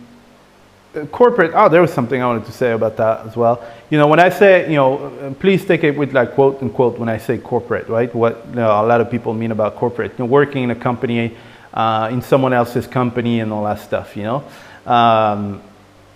corporate, 1.05 1.51
oh, 1.53 1.69
there 1.69 1.81
was 1.81 1.93
something 1.93 2.21
I 2.21 2.25
wanted 2.25 2.45
to 2.45 2.51
say 2.51 2.71
about 2.71 2.97
that 2.97 3.25
as 3.25 3.35
well. 3.35 3.63
You 3.89 3.97
know, 3.97 4.07
when 4.07 4.19
I 4.19 4.29
say, 4.29 4.69
you 4.69 4.75
know, 4.75 5.35
please 5.39 5.65
take 5.65 5.83
it 5.83 5.97
with 5.97 6.13
like 6.13 6.33
quote 6.33 6.61
unquote 6.61 6.97
when 6.97 7.09
I 7.09 7.17
say 7.17 7.37
corporate, 7.37 7.87
right? 7.87 8.13
What 8.13 8.45
you 8.49 8.55
know, 8.55 8.69
a 8.69 8.85
lot 8.85 9.01
of 9.01 9.11
people 9.11 9.33
mean 9.33 9.51
about 9.51 9.75
corporate, 9.75 10.11
you 10.11 10.19
know, 10.19 10.25
working 10.25 10.63
in 10.63 10.71
a 10.71 10.75
company, 10.75 11.37
uh, 11.73 12.09
in 12.11 12.21
someone 12.21 12.53
else's 12.53 12.87
company 12.87 13.39
and 13.39 13.53
all 13.53 13.63
that 13.65 13.79
stuff, 13.79 14.17
you 14.17 14.23
know. 14.23 14.43
Um, 14.85 15.61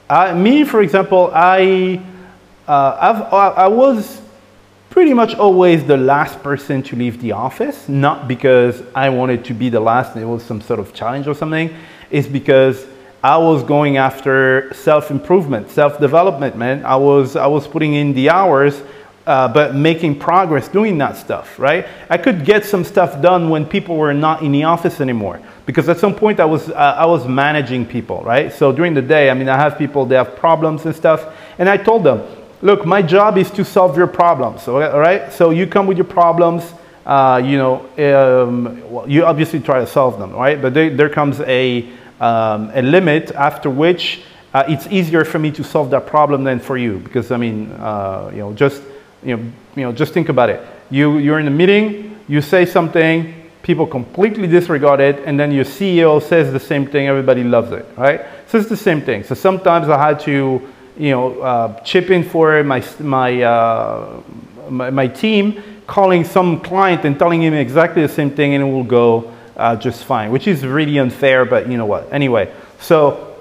I, 0.10 0.34
me, 0.34 0.64
for 0.64 0.82
example, 0.82 1.32
I, 1.34 2.02
uh, 2.68 2.98
I've, 3.00 3.34
I 3.34 3.68
was 3.68 4.22
pretty 4.92 5.14
much 5.14 5.34
always 5.36 5.86
the 5.86 5.96
last 5.96 6.44
person 6.44 6.84
to 6.84 6.98
leave 6.98 7.22
the 7.22 7.32
office, 7.32 7.88
not 7.88 8.28
because 8.28 8.84
I 8.94 9.10
wanted 9.10 9.46
to 9.46 9.54
be 9.54 9.70
the 9.70 9.80
last 9.80 10.16
and 10.16 10.22
it 10.22 10.28
was 10.28 10.44
some 10.44 10.60
sort 10.60 10.80
of 10.80 10.94
challenge 10.94 11.28
or 11.28 11.34
something, 11.34 11.74
it's 12.10 12.28
because 12.28 12.86
I 13.24 13.38
was 13.38 13.63
going 13.63 13.98
after 13.98 14.74
self-improvement, 14.74 15.70
self-development, 15.70 16.56
man. 16.58 16.84
I 16.86 16.96
was, 16.96 17.36
I 17.36 17.48
was 17.48 17.68
putting 17.68 17.94
in 17.94 18.13
the 18.13 18.30
hours 18.30 18.82
uh, 19.28 19.48
but 19.48 19.75
making 19.75 20.18
progress 20.18 20.68
doing 20.68 20.98
that 20.98 21.16
stuff, 21.16 21.60
right? 21.60 21.88
I 22.10 22.18
could 22.18 22.44
get 22.44 22.66
some 22.66 22.84
stuff 22.84 23.22
done 23.22 23.50
when 23.50 23.66
people 23.66 23.96
were 23.96 24.13
not 24.13 24.42
in 24.42 24.51
the 24.51 24.63
office 24.63 25.00
anymore 25.00 25.40
because 25.66 25.88
at 25.90 26.00
some 26.00 26.16
point 26.16 26.40
I 26.40 26.46
was, 26.46 26.70
uh, 26.70 26.74
I 26.74 27.06
was 27.06 27.28
managing 27.28 27.86
people, 27.86 28.24
right? 28.24 28.51
So 28.51 28.72
during 28.72 28.94
the 28.94 29.01
day, 29.01 29.30
I 29.30 29.34
mean, 29.34 29.48
I 29.48 29.58
have 29.58 29.78
people, 29.78 30.06
they 30.06 30.16
have 30.16 30.36
problems 30.36 30.86
and 30.86 30.96
stuff, 30.96 31.36
and 31.60 31.70
I 31.70 31.78
told 31.78 32.04
them, 32.04 32.24
look, 32.62 32.86
my 32.86 33.01
job 33.01 33.38
is 33.38 33.51
to 33.51 33.63
solve 33.63 33.96
your 33.96 34.08
problems, 34.08 34.68
all 34.68 34.80
right? 34.80 35.32
So 35.32 35.51
you 35.51 35.68
come 35.68 35.86
with 35.86 35.98
your 35.98 36.06
problems, 36.06 36.74
uh, 37.06 37.42
you 37.44 37.58
know, 37.58 37.86
um, 37.98 38.92
well, 38.92 39.10
you 39.10 39.24
obviously 39.24 39.60
try 39.60 39.80
to 39.80 39.88
solve 39.88 40.20
them, 40.20 40.34
right? 40.34 40.62
But 40.62 40.74
they, 40.74 40.90
there 40.90 41.10
comes 41.10 41.40
a, 41.42 41.88
um, 42.22 42.72
a 42.74 42.82
limit 42.82 43.32
after 43.32 43.70
which 43.70 44.22
uh, 44.54 44.63
it's 44.68 44.88
easier 44.88 45.25
for 45.25 45.40
me 45.40 45.51
to 45.51 45.63
solve 45.63 45.90
that 45.90 46.06
problem 46.06 46.44
than 46.44 46.60
for 46.60 46.78
you 46.78 47.00
because 47.00 47.32
I 47.32 47.38
mean, 47.38 47.72
uh, 47.72 48.30
you 48.32 48.40
know, 48.40 48.54
just 48.54 48.82
you 49.24 49.38
know, 49.38 49.44
you 49.75 49.84
know, 49.84 49.92
just 49.92 50.13
think 50.13 50.30
about 50.30 50.50
it. 50.50 50.66
You 50.90 51.18
you're 51.18 51.40
in 51.40 51.48
a 51.48 51.51
meeting, 51.51 52.20
you 52.28 52.42
say 52.42 52.66
something, 52.66 53.34
people 53.63 53.88
completely 53.88 54.48
disregard 54.48 55.00
it, 55.00 55.20
and 55.25 55.40
then 55.40 55.51
your 55.51 55.66
CEO 55.66 56.22
says 56.22 56.51
the 56.54 56.60
same 56.60 56.86
thing, 56.86 57.08
everybody 57.08 57.44
loves 57.44 57.72
it, 57.72 57.86
right? 57.98 58.22
So 58.48 58.58
it's 58.60 58.70
the 58.70 58.78
same 58.78 59.01
thing. 59.01 59.24
So 59.24 59.34
sometimes 59.34 59.90
I 59.90 59.98
had 59.98 60.20
to, 60.22 60.62
you 60.98 61.12
know, 61.12 61.42
uh, 61.42 61.80
chip 61.82 62.12
in 62.12 62.24
for 62.24 62.63
my 62.63 62.84
my, 63.00 63.42
uh, 63.42 64.22
my, 64.70 64.90
my 64.90 65.08
team, 65.08 65.63
calling 65.88 66.24
some 66.24 66.60
client 66.60 67.04
and 67.06 67.18
telling 67.18 67.42
him 67.42 67.54
exactly 67.54 68.01
the 68.01 68.13
same 68.13 68.30
thing, 68.32 68.54
and 68.54 68.63
it 68.63 68.72
will 68.72 68.84
go 68.84 69.32
uh, 69.62 69.75
just 69.75 70.03
fine, 70.03 70.32
which 70.32 70.48
is 70.48 70.65
really 70.65 70.98
unfair, 70.98 71.46
but 71.46 71.70
you 71.70 71.77
know 71.77 71.86
what? 71.86 72.12
Anyway, 72.12 72.51
so 72.80 73.36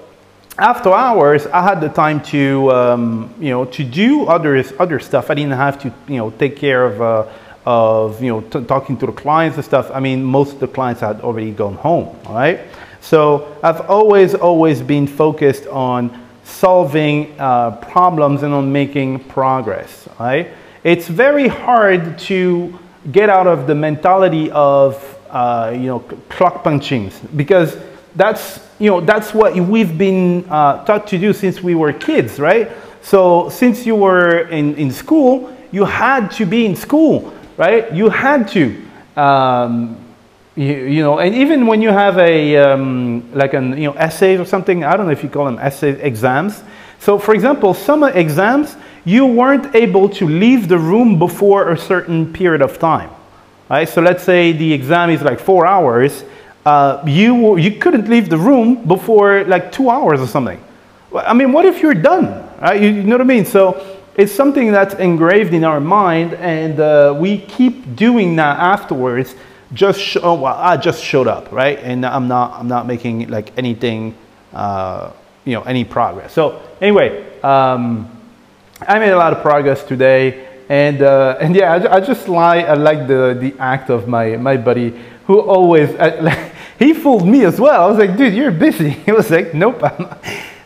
after 0.57 0.93
hours, 0.93 1.47
I 1.47 1.61
had 1.63 1.81
the 1.81 1.89
time 1.89 2.21
to, 2.25 2.71
um, 2.71 3.33
you 3.39 3.49
know, 3.49 3.65
to 3.65 3.83
do 3.83 4.25
other, 4.25 4.63
other 4.79 4.99
stuff. 4.99 5.31
I 5.31 5.33
didn't 5.33 5.57
have 5.57 5.81
to, 5.81 5.93
you 6.07 6.17
know, 6.17 6.29
take 6.29 6.55
care 6.57 6.85
of, 6.85 7.01
uh, 7.01 7.31
of 7.65 8.21
you 8.21 8.29
know, 8.29 8.41
talking 8.41 8.97
to 8.97 9.05
the 9.05 9.11
clients 9.11 9.57
and 9.57 9.65
stuff. 9.65 9.89
I 9.91 9.99
mean, 9.99 10.23
most 10.23 10.53
of 10.53 10.59
the 10.59 10.67
clients 10.67 11.01
had 11.01 11.21
already 11.21 11.51
gone 11.51 11.75
home, 11.75 12.15
all 12.25 12.35
right? 12.35 12.59
So 12.99 13.57
I've 13.63 13.89
always, 13.89 14.35
always 14.35 14.81
been 14.81 15.07
focused 15.07 15.65
on 15.67 16.11
solving 16.43 17.33
uh, 17.39 17.71
problems 17.77 18.43
and 18.43 18.53
on 18.53 18.71
making 18.71 19.23
progress, 19.25 20.07
right? 20.19 20.51
It's 20.83 21.07
very 21.07 21.47
hard 21.47 22.19
to 22.29 22.77
get 23.11 23.29
out 23.29 23.47
of 23.47 23.65
the 23.65 23.75
mentality 23.75 24.51
of, 24.51 25.17
uh, 25.31 25.71
you 25.73 25.87
know, 25.87 25.99
clock 26.29 26.63
punchings 26.63 27.13
because 27.35 27.77
that's, 28.15 28.59
you 28.79 28.89
know, 28.89 29.01
that's 29.01 29.33
what 29.33 29.55
we've 29.55 29.97
been 29.97 30.45
uh, 30.49 30.83
taught 30.85 31.07
to 31.07 31.17
do 31.17 31.33
since 31.33 31.63
we 31.63 31.75
were 31.75 31.93
kids, 31.93 32.39
right? 32.39 32.71
So 33.01 33.49
since 33.49 33.85
you 33.85 33.95
were 33.95 34.47
in, 34.49 34.75
in 34.75 34.91
school, 34.91 35.55
you 35.71 35.85
had 35.85 36.29
to 36.31 36.45
be 36.45 36.65
in 36.65 36.75
school, 36.75 37.33
right? 37.57 37.91
You 37.93 38.09
had 38.09 38.47
to. 38.49 38.81
Um, 39.15 39.97
you, 40.55 40.73
you, 40.73 41.01
know, 41.01 41.19
and 41.19 41.33
even 41.33 41.65
when 41.65 41.81
you 41.81 41.89
have 41.89 42.17
a, 42.17 42.57
um, 42.57 43.31
like 43.33 43.53
an, 43.53 43.77
you 43.77 43.85
know, 43.85 43.93
essays 43.93 44.39
or 44.39 44.45
something, 44.45 44.83
I 44.83 44.97
don't 44.97 45.05
know 45.05 45.11
if 45.13 45.23
you 45.23 45.29
call 45.29 45.45
them 45.45 45.57
essay 45.59 45.91
exams. 46.01 46.61
So 46.99 47.17
for 47.17 47.33
example, 47.33 47.73
some 47.73 48.03
exams, 48.03 48.75
you 49.05 49.25
weren't 49.25 49.73
able 49.73 50.09
to 50.09 50.27
leave 50.27 50.67
the 50.67 50.77
room 50.77 51.17
before 51.17 51.71
a 51.71 51.77
certain 51.77 52.31
period 52.31 52.61
of 52.61 52.77
time, 52.79 53.09
right? 53.71 53.87
So 53.87 54.01
let's 54.01 54.23
say 54.23 54.51
the 54.51 54.73
exam 54.73 55.09
is 55.09 55.21
like 55.21 55.39
four 55.39 55.65
hours, 55.65 56.25
uh, 56.65 57.01
you, 57.07 57.55
you 57.57 57.71
couldn't 57.79 58.09
leave 58.09 58.29
the 58.29 58.37
room 58.37 58.83
before 58.85 59.45
like 59.45 59.71
two 59.71 59.89
hours 59.89 60.19
or 60.19 60.27
something. 60.27 60.61
I 61.15 61.33
mean, 61.33 61.53
what 61.53 61.65
if 61.65 61.81
you're 61.81 61.93
done? 61.93 62.49
Right? 62.59 62.81
You, 62.81 62.89
you 62.89 63.03
know 63.03 63.15
what 63.15 63.21
I 63.21 63.35
mean? 63.35 63.45
So 63.45 63.99
it's 64.15 64.33
something 64.33 64.73
that's 64.73 64.93
engraved 64.95 65.53
in 65.53 65.63
our 65.63 65.79
mind, 65.79 66.33
and 66.33 66.79
uh, 66.79 67.15
we 67.17 67.37
keep 67.39 67.95
doing 67.95 68.35
that 68.35 68.59
afterwards. 68.59 69.35
Just 69.73 70.17
oh, 70.21 70.33
well, 70.33 70.53
I 70.53 70.75
just 70.75 71.01
showed 71.01 71.27
up, 71.27 71.49
right? 71.53 71.79
And 71.79 72.05
I'm 72.05 72.27
not 72.27 72.59
I'm 72.59 72.67
not 72.67 72.87
making 72.87 73.29
like 73.29 73.57
anything, 73.57 74.15
uh, 74.51 75.11
you 75.45 75.53
know, 75.53 75.61
any 75.61 75.85
progress. 75.85 76.33
So 76.33 76.61
anyway, 76.81 77.39
um, 77.41 78.11
I 78.81 78.99
made 78.99 79.11
a 79.11 79.17
lot 79.17 79.31
of 79.31 79.41
progress 79.41 79.81
today, 79.81 80.50
and 80.71 81.01
uh, 81.01 81.37
and 81.41 81.55
yeah, 81.55 81.73
I, 81.73 81.97
I 81.97 81.99
just 81.99 82.27
like 82.27 82.65
I 82.65 82.73
like 82.73 83.07
the 83.07 83.37
the 83.39 83.53
act 83.59 83.89
of 83.89 84.07
my 84.07 84.37
my 84.37 84.55
buddy 84.57 84.93
who 85.31 85.39
always, 85.39 85.89
uh, 85.95 86.51
he 86.79 86.93
fooled 86.93 87.27
me 87.27 87.45
as 87.45 87.59
well. 87.59 87.83
I 87.83 87.87
was 87.87 87.97
like, 87.97 88.17
dude, 88.17 88.33
you're 88.33 88.51
busy. 88.51 88.89
He 89.05 89.11
was 89.11 89.29
like, 89.29 89.53
nope, 89.53 89.81
I'm, 89.83 90.07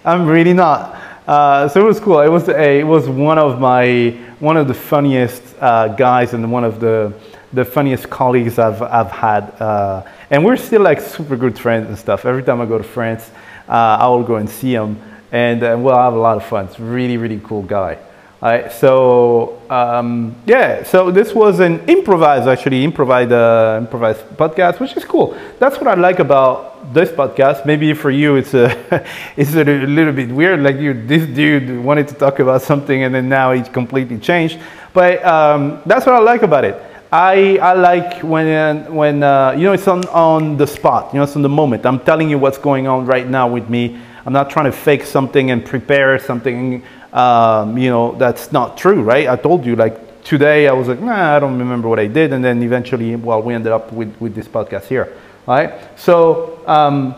I'm 0.03 0.27
really 0.27 0.53
not. 0.53 0.95
Uh, 1.27 1.67
so 1.67 1.81
it 1.81 1.83
was 1.83 1.99
cool. 1.99 2.19
It 2.21 2.29
was 2.29 2.47
a, 2.49 2.79
it 2.79 2.83
was 2.83 3.09
one 3.09 3.37
of 3.37 3.59
my, 3.59 4.11
one 4.39 4.57
of 4.57 4.67
the 4.67 4.73
funniest 4.73 5.43
uh, 5.59 5.89
guys 5.89 6.33
and 6.33 6.51
one 6.51 6.63
of 6.63 6.79
the, 6.79 7.13
the 7.53 7.65
funniest 7.65 8.09
colleagues 8.09 8.59
I've, 8.59 8.81
I've 8.81 9.11
had. 9.11 9.49
Uh, 9.59 10.03
and 10.29 10.43
we're 10.43 10.57
still 10.57 10.81
like 10.81 10.99
super 10.99 11.35
good 11.35 11.57
friends 11.57 11.87
and 11.87 11.97
stuff. 11.97 12.25
Every 12.25 12.43
time 12.43 12.61
I 12.61 12.65
go 12.65 12.77
to 12.77 12.83
France, 12.83 13.31
uh, 13.67 13.97
I 14.01 14.07
will 14.07 14.23
go 14.23 14.35
and 14.35 14.49
see 14.49 14.73
him 14.73 14.99
and 15.31 15.63
uh, 15.63 15.75
we'll 15.77 15.97
have 15.97 16.13
a 16.13 16.19
lot 16.19 16.37
of 16.37 16.45
fun. 16.45 16.65
It's 16.65 16.79
really, 16.79 17.17
really 17.17 17.41
cool 17.43 17.63
guy. 17.63 17.97
Right, 18.45 18.71
so 18.71 19.59
um, 19.71 20.35
yeah, 20.45 20.83
so 20.83 21.09
this 21.09 21.33
was 21.33 21.59
an 21.59 21.79
improvised, 21.89 22.47
actually 22.47 22.83
improvised, 22.83 23.31
uh, 23.31 23.79
improvised 23.81 24.21
podcast, 24.37 24.79
which 24.79 24.95
is 24.95 25.03
cool. 25.03 25.35
That's 25.57 25.77
what 25.77 25.87
I 25.87 25.95
like 25.95 26.19
about 26.19 26.93
this 26.93 27.09
podcast. 27.09 27.65
Maybe 27.65 27.91
for 27.95 28.11
you, 28.11 28.35
it's 28.35 28.53
a, 28.53 28.69
it's 29.35 29.55
a 29.55 29.63
little 29.63 30.13
bit 30.13 30.29
weird. 30.29 30.61
Like 30.61 30.75
you, 30.75 30.93
this 30.93 31.25
dude 31.25 31.83
wanted 31.83 32.07
to 32.09 32.13
talk 32.13 32.37
about 32.37 32.61
something, 32.61 33.01
and 33.01 33.15
then 33.15 33.27
now 33.27 33.51
he's 33.51 33.67
completely 33.67 34.19
changed. 34.19 34.59
But 34.93 35.25
um, 35.25 35.81
that's 35.87 36.05
what 36.05 36.13
I 36.13 36.19
like 36.19 36.43
about 36.43 36.65
it. 36.65 36.79
I, 37.11 37.57
I 37.57 37.73
like 37.73 38.21
when, 38.21 38.93
when 38.93 39.23
uh, 39.23 39.55
you 39.57 39.63
know, 39.63 39.73
it's 39.73 39.87
on, 39.87 40.05
on 40.09 40.55
the 40.55 40.67
spot, 40.67 41.11
you 41.13 41.17
know, 41.17 41.23
it's 41.23 41.35
on 41.35 41.41
the 41.41 41.49
moment. 41.49 41.83
I'm 41.83 41.99
telling 41.99 42.29
you 42.29 42.37
what's 42.37 42.59
going 42.59 42.85
on 42.85 43.07
right 43.07 43.27
now 43.27 43.47
with 43.47 43.71
me. 43.71 43.99
I'm 44.25 44.33
not 44.33 44.49
trying 44.49 44.65
to 44.65 44.71
fake 44.71 45.03
something 45.03 45.51
and 45.51 45.63
prepare 45.63 46.17
something 46.19 46.83
um, 47.15 47.77
you 47.77 47.89
know, 47.89 48.13
that's 48.15 48.51
not 48.51 48.77
true, 48.77 49.01
right? 49.01 49.29
I 49.29 49.37
told 49.37 49.65
you, 49.65 49.77
like, 49.77 50.23
today 50.25 50.67
I 50.67 50.73
was 50.73 50.89
like, 50.89 50.99
nah, 50.99 51.37
I 51.37 51.39
don't 51.39 51.57
remember 51.57 51.87
what 51.87 51.97
I 51.97 52.07
did. 52.07 52.33
And 52.33 52.43
then 52.43 52.61
eventually, 52.61 53.15
well, 53.15 53.41
we 53.41 53.53
ended 53.53 53.71
up 53.71 53.93
with, 53.93 54.13
with 54.19 54.35
this 54.35 54.49
podcast 54.49 54.83
here, 54.83 55.15
right? 55.47 55.73
So, 55.97 56.61
um, 56.67 57.15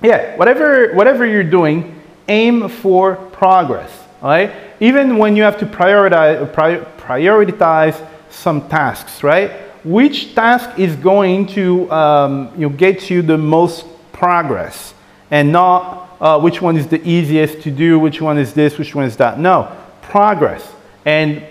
yeah, 0.00 0.36
whatever, 0.36 0.94
whatever 0.94 1.26
you're 1.26 1.42
doing, 1.42 2.00
aim 2.28 2.68
for 2.68 3.16
progress, 3.16 3.90
right? 4.22 4.52
Even 4.78 5.18
when 5.18 5.34
you 5.34 5.42
have 5.42 5.58
to 5.58 5.66
prioritize, 5.66 6.48
prioritize 6.96 8.06
some 8.30 8.68
tasks, 8.68 9.24
right? 9.24 9.50
Which 9.84 10.36
task 10.36 10.78
is 10.78 10.94
going 10.94 11.46
to 11.48 11.90
um, 11.90 12.52
you 12.54 12.68
know, 12.68 12.76
get 12.76 13.10
you 13.10 13.22
the 13.22 13.38
most 13.38 13.86
progress 14.12 14.94
and 15.32 15.50
not 15.50 16.05
uh, 16.20 16.40
which 16.40 16.62
one 16.62 16.76
is 16.76 16.86
the 16.86 17.06
easiest 17.08 17.62
to 17.62 17.70
do, 17.70 17.98
which 17.98 18.20
one 18.20 18.38
is 18.38 18.54
this, 18.54 18.78
which 18.78 18.94
one 18.94 19.04
is 19.04 19.16
that. 19.16 19.38
No, 19.38 19.74
progress. 20.02 20.66
And 21.04 21.44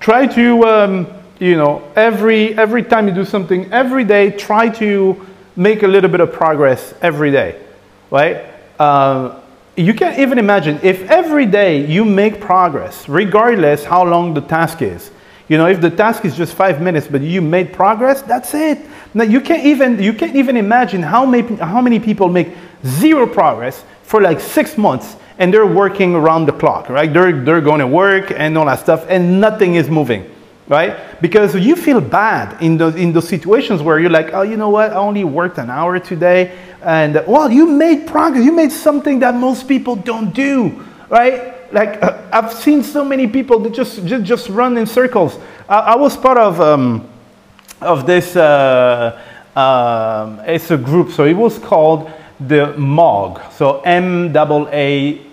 try 0.00 0.26
to, 0.26 0.64
um, 0.64 1.06
you 1.38 1.56
know, 1.56 1.82
every, 1.96 2.56
every 2.58 2.82
time 2.82 3.08
you 3.08 3.14
do 3.14 3.24
something, 3.24 3.72
every 3.72 4.04
day, 4.04 4.30
try 4.30 4.68
to 4.68 5.26
make 5.56 5.82
a 5.82 5.88
little 5.88 6.10
bit 6.10 6.20
of 6.20 6.32
progress 6.32 6.94
every 7.00 7.30
day, 7.30 7.60
right? 8.10 8.44
Uh, 8.78 9.40
you 9.76 9.92
can't 9.94 10.18
even 10.18 10.38
imagine 10.38 10.78
if 10.82 11.02
every 11.10 11.46
day 11.46 11.86
you 11.86 12.04
make 12.04 12.40
progress, 12.40 13.08
regardless 13.08 13.84
how 13.84 14.04
long 14.04 14.34
the 14.34 14.40
task 14.40 14.82
is. 14.82 15.10
You 15.48 15.58
know, 15.58 15.66
if 15.66 15.80
the 15.80 15.90
task 15.90 16.24
is 16.24 16.36
just 16.36 16.54
five 16.54 16.82
minutes, 16.82 17.06
but 17.06 17.20
you 17.20 17.40
made 17.40 17.72
progress, 17.72 18.22
that's 18.22 18.52
it. 18.54 18.78
Now 19.14 19.24
you 19.24 19.40
can't 19.40 19.64
even 19.64 20.02
you 20.02 20.12
can't 20.12 20.34
even 20.34 20.56
imagine 20.56 21.02
how 21.02 21.24
many 21.24 21.56
how 21.56 21.80
many 21.80 22.00
people 22.00 22.28
make 22.28 22.48
zero 22.84 23.26
progress 23.26 23.84
for 24.02 24.20
like 24.20 24.40
six 24.40 24.76
months 24.76 25.16
and 25.38 25.52
they're 25.52 25.66
working 25.66 26.14
around 26.14 26.46
the 26.46 26.52
clock, 26.52 26.88
right? 26.88 27.12
They're, 27.12 27.44
they're 27.44 27.60
going 27.60 27.80
to 27.80 27.86
work 27.86 28.30
and 28.30 28.56
all 28.56 28.66
that 28.66 28.78
stuff 28.78 29.04
and 29.08 29.40
nothing 29.40 29.74
is 29.74 29.88
moving, 29.90 30.30
right? 30.68 31.20
Because 31.20 31.54
you 31.54 31.76
feel 31.76 32.00
bad 32.00 32.62
in 32.62 32.78
those, 32.78 32.94
in 32.94 33.12
those 33.12 33.28
situations 33.28 33.82
where 33.82 33.98
you're 33.98 34.10
like, 34.10 34.32
oh, 34.32 34.42
you 34.42 34.56
know 34.56 34.70
what? 34.70 34.92
I 34.92 34.96
only 34.96 35.24
worked 35.24 35.58
an 35.58 35.70
hour 35.70 35.98
today. 35.98 36.56
And 36.82 37.22
well, 37.26 37.50
you 37.50 37.66
made 37.66 38.06
progress. 38.06 38.44
You 38.44 38.52
made 38.52 38.72
something 38.72 39.18
that 39.20 39.34
most 39.34 39.68
people 39.68 39.96
don't 39.96 40.32
do, 40.32 40.84
right? 41.08 41.72
Like 41.72 42.02
uh, 42.02 42.22
I've 42.32 42.52
seen 42.52 42.82
so 42.82 43.04
many 43.04 43.26
people 43.26 43.58
that 43.60 43.74
just, 43.74 44.06
just, 44.06 44.24
just 44.24 44.48
run 44.48 44.78
in 44.78 44.86
circles. 44.86 45.38
I, 45.68 45.78
I 45.78 45.96
was 45.96 46.16
part 46.16 46.38
of, 46.38 46.60
um, 46.60 47.08
of 47.82 48.06
this, 48.06 48.36
uh, 48.36 49.20
um, 49.56 50.40
it's 50.46 50.70
a 50.70 50.76
group. 50.76 51.10
So 51.10 51.24
it 51.24 51.34
was 51.34 51.58
called 51.58 52.10
the 52.40 52.74
MAAWG, 52.76 53.52
so 53.52 53.80
M-A-A-W-G. 53.80 55.28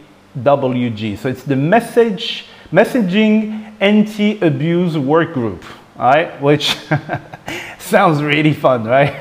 So 1.18 1.30
it's 1.30 1.44
the 1.44 1.56
message, 1.56 2.46
Messaging 2.72 3.74
Anti-Abuse 3.80 4.98
Work 4.98 5.34
Group, 5.34 5.64
right? 5.98 6.42
Which 6.42 6.76
sounds 7.80 8.24
really 8.24 8.54
fun, 8.54 8.86
right? 8.86 9.14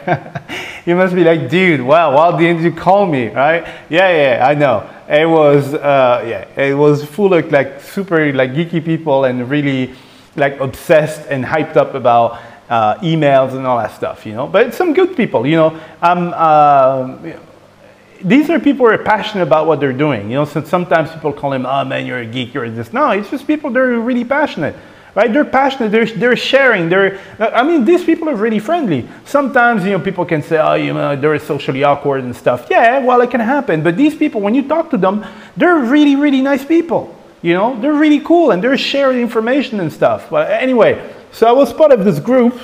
you 0.87 0.95
must 0.95 1.15
be 1.15 1.25
like, 1.25 1.49
dude, 1.51 1.81
wow, 1.81 2.15
why 2.15 2.39
didn't 2.39 2.63
you 2.63 2.73
call 2.73 3.07
me, 3.07 3.29
right? 3.29 3.67
Yeah, 3.89 4.37
yeah, 4.39 4.47
I 4.47 4.55
know. 4.55 4.89
It 5.09 5.29
was, 5.29 5.75
uh, 5.75 6.25
yeah, 6.27 6.63
it 6.63 6.75
was 6.75 7.05
full 7.05 7.35
of 7.35 7.51
like 7.51 7.81
super 7.81 8.33
like 8.33 8.53
geeky 8.53 8.85
people 8.85 9.25
and 9.25 9.51
really, 9.51 9.95
like 10.37 10.59
obsessed 10.61 11.27
and 11.29 11.45
hyped 11.45 11.77
up 11.77 11.95
about 11.95 12.41
uh, 12.71 12.95
emails 13.01 13.55
and 13.55 13.67
all 13.67 13.77
that 13.79 13.93
stuff, 13.93 14.25
you 14.25 14.33
know. 14.33 14.47
But 14.47 14.73
some 14.73 14.95
good 14.95 15.17
people, 15.17 15.47
you 15.47 15.57
know. 15.57 15.81
Um, 16.01 16.33
uh, 16.35 17.37
these 18.25 18.51
are 18.51 18.59
people 18.61 18.87
who 18.87 18.93
are 18.93 18.99
passionate 18.99 19.43
about 19.43 19.67
what 19.67 19.81
they're 19.81 19.93
doing. 19.93 20.31
You 20.31 20.37
know, 20.37 20.45
so 20.45 20.63
sometimes 20.63 21.11
people 21.11 21.33
call 21.33 21.53
him, 21.53 21.67
oh 21.67 21.85
man, 21.85 22.07
you're 22.07 22.21
a 22.21 22.27
geek, 22.27 22.55
you're 22.55 22.71
this. 22.71 22.93
No, 22.93 23.11
it's 23.11 23.31
just 23.31 23.47
people 23.47 23.71
that 23.71 23.79
are 23.79 24.01
really 24.01 24.25
passionate, 24.25 24.77
right? 25.15 25.33
They're 25.33 25.45
passionate, 25.45 25.91
they're, 25.91 26.07
they're 26.07 26.37
sharing, 26.37 26.89
they're, 26.89 27.19
I 27.39 27.63
mean, 27.63 27.85
these 27.85 28.05
people 28.05 28.29
are 28.29 28.37
really 28.37 28.59
friendly. 28.59 29.09
Sometimes, 29.25 29.85
you 29.85 29.91
know, 29.91 30.01
people 30.01 30.25
can 30.25 30.43
say, 30.43 30.59
oh, 30.59 30.75
you 30.75 30.95
know, 30.95 31.17
they're 31.17 31.39
socially 31.39 31.85
awkward 31.85 32.25
and 32.25 32.35
stuff. 32.35 32.69
Yeah, 32.71 32.99
well, 33.01 33.21
it 33.21 33.31
can 33.31 33.41
happen. 33.41 33.83
But 33.83 33.97
these 33.97 34.15
people, 34.15 34.41
when 34.41 34.55
you 34.55 34.67
talk 34.69 34.91
to 34.91 34.97
them, 34.97 35.25
they're 35.57 35.79
really, 35.79 36.17
really 36.17 36.41
nice 36.41 36.65
people. 36.65 37.19
You 37.43 37.55
know, 37.55 37.81
they're 37.81 37.93
really 37.93 38.21
cool 38.21 38.53
and 38.53 38.63
they're 38.63 38.79
sharing 38.79 39.21
information 39.21 39.81
and 39.81 39.93
stuff. 39.93 40.31
But 40.31 40.49
anyway, 40.51 41.13
so 41.33 41.49
I 41.49 41.53
was 41.53 41.73
part 41.73 41.91
of 41.91 42.05
this 42.05 42.21
group 42.21 42.59